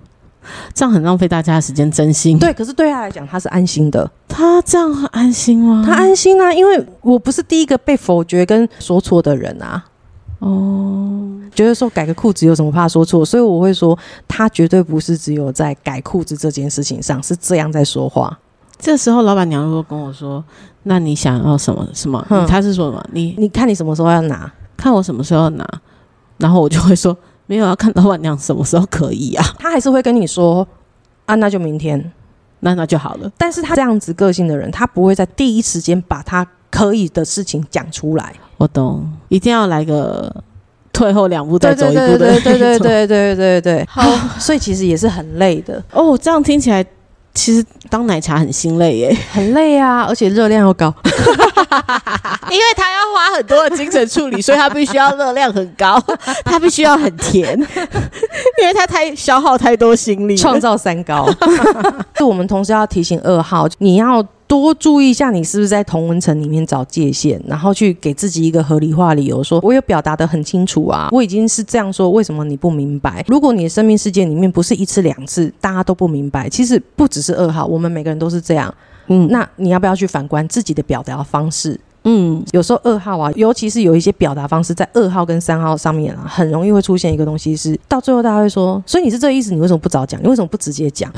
[0.74, 2.38] 这样很浪费大家的时间，真心。
[2.38, 4.10] 对，可是对他来讲，他是安心的。
[4.28, 5.82] 他这样很安心吗？
[5.86, 9.82] 他安心啊，因为我不是第一个被否决跟说错的人啊。
[10.38, 18.38] 哦，觉得说改个裤子有什么怕说错，所以我会说他绝对不是只有在改裤子这件事情上是这样在说话。
[18.78, 20.44] 这时候老板娘如果跟我说
[20.84, 23.04] ：“那你想要什么什么？”他是说什么？
[23.12, 24.50] 你你看你什么时候要拿？
[24.76, 25.66] 看我什么时候拿？
[26.36, 27.16] 然后我就会说
[27.46, 30.64] ：“没有要看老板娘什么时候可以啊。”他还是会跟你说
[31.26, 32.12] ：“啊，那就明天。”
[32.60, 33.30] 那那就好了。
[33.36, 38.34] 但是他这样子个性的人，他不会在第一时间把他可以的事情讲出来。
[38.58, 40.34] 我懂，一定要来个
[40.92, 43.86] 退后两步再走一步的对对对对对对对对。
[43.88, 44.02] 好，
[44.38, 46.84] 所以其实也是很累的，哦，这样听起来，
[47.32, 50.92] 其实当奶茶很心累耶，很累啊，而且热量又高。
[52.50, 56.02] 因为他要花很多的精神处理， 所以他必须要热量很高，
[56.44, 57.56] 他必须要很甜，
[58.60, 60.38] 因为他太消耗太多心力了。
[60.40, 61.28] 创造三高。
[62.16, 73.22] 就我们同时要提醒二号，你要多注意一下，你是不是在同文层里面找界限，然后去给自己一个合理化理由，说我有表达的很清楚啊，我已经是这样说，为什么你不明白？
[73.28, 78.74] 如果你的生命世界里面不是一次两次大家都不明白，其实不只是二号，我们每个人都是这样。
[79.08, 81.78] 嗯那你要不要去反观自己的表达方式？
[82.04, 90.22] 嗯，有时候二号啊，尤其是有一些表达方式，在二号跟三号上面啊，很容易会出现一个东西是，到最后大家会说，所以你是这个意思，你为什么不早讲？
[90.22, 91.12] 你为什么不直接讲？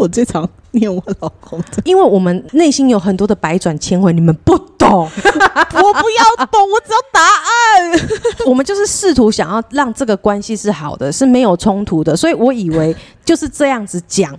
[0.00, 8.08] 我最常念我老公的，因为我们内心有很多的百转千回，你们不懂， 我不要懂，我只要答案。
[8.48, 14.38] 我们就是试图想要让这个关系是好的，是没有冲突的，所以我以为就是这样子讲。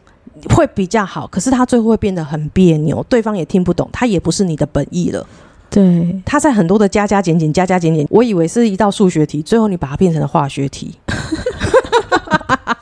[0.56, 5.24] 会比较好，可是他最后会变得很别扭，对方也听不懂，他也不是你的本意了。
[5.70, 10.96] 对，他在很多的加加减减、加加减减，我以为是一道数学题，最后你把它变成了化学题。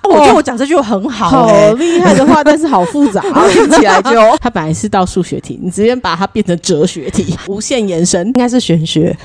[0.10, 3.22] 我觉得我讲这句很好、好欸，厉害的话， 但是好复杂，
[3.53, 4.11] 听起来就
[4.41, 8.34] 它本来是道数学题，你直接把它变成哲学题，无限延伸应。
[8.34, 9.15] 该是玄学，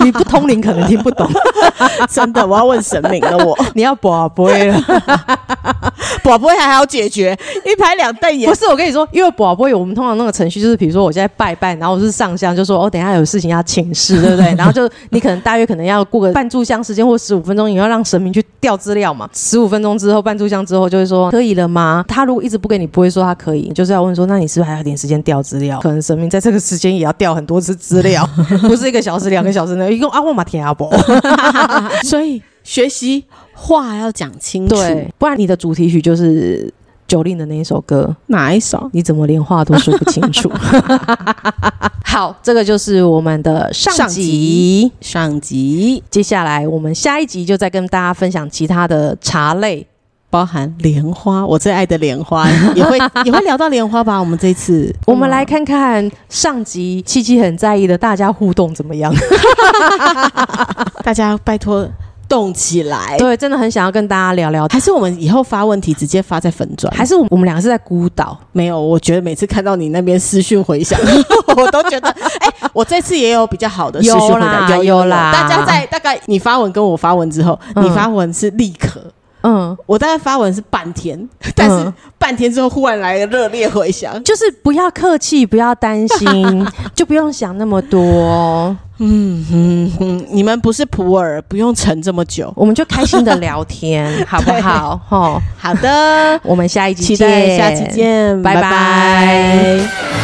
[0.00, 1.28] 你不通灵可能听不懂，
[2.08, 4.80] 真的，我要问神明了，我你要卜不会了。
[6.22, 8.54] 宝贝还好解决，一拍两瞪眼不。
[8.54, 14.54] 是，我跟你说，因为卜不会，我们通常那个程序就是，比如说我现在拜拜，然后我是上香，就说哦，等一下有事情要请示，对不对？
[14.56, 19.28] 然后就你可能大约可能要过个半炷香时间或十五分钟，你要让神明去调资料嘛。
[19.32, 22.04] 十五分钟之后，半炷香之后就会说可以了吗？
[22.06, 25.80] 他如果一直不给你，不会说他可以，你就是要问说，那你是不是还有点时间调资料？
[25.80, 28.24] 可能神明在这个时间也要调很多次资料，
[28.62, 30.90] 不是一个小时、两个小时呢，一共啊，我马天阿伯。
[32.04, 34.76] 所以学习话要讲清楚。
[34.76, 36.72] 对，不然你的主题曲就是
[37.08, 38.14] 九令的那一首歌。
[38.26, 38.88] 哪一首？
[38.92, 40.50] 你怎么连话都说不清楚？
[42.04, 44.08] 好，这个就是我们的上。
[44.08, 49.86] 集上集接下来我们下一集就再跟大家分享其他的茶类。
[50.32, 54.18] 包含莲花，我最爱的莲花， 也会也会聊到莲花吧。
[54.18, 59.12] 我们这次，我们来看看上集七七很在意的大家互动怎么样？
[61.04, 61.86] 大家拜托
[62.26, 63.18] 动起来。
[63.18, 64.66] 对，真的很想要跟大家聊聊。
[64.68, 66.90] 还是我们以后发问题直接发在粉砖？
[66.96, 68.38] 还是我们两个是在孤岛？
[68.52, 68.80] 没有？
[68.80, 70.98] 我觉得每次看到你那边私讯回响，
[71.58, 72.08] 我都觉得，
[72.40, 79.12] 哎、我这次也有比较好的私讯回有啦，有有啦大家在大概你发文跟我发文之后，嗯你发文是立刻。
[79.42, 92.52] 嗯，我大概发文是半天， 但是嗯半天之后忽然来了热烈回响，就是不要客气，不要担心， 就不用想那么多，嗯嗯嗯，你们不是普洱，不用沉这么久。
[92.54, 95.00] 我们就开心的聊天，好不好？
[95.08, 100.21] 吼，好的，我们下一集期待见下期见，拜拜拜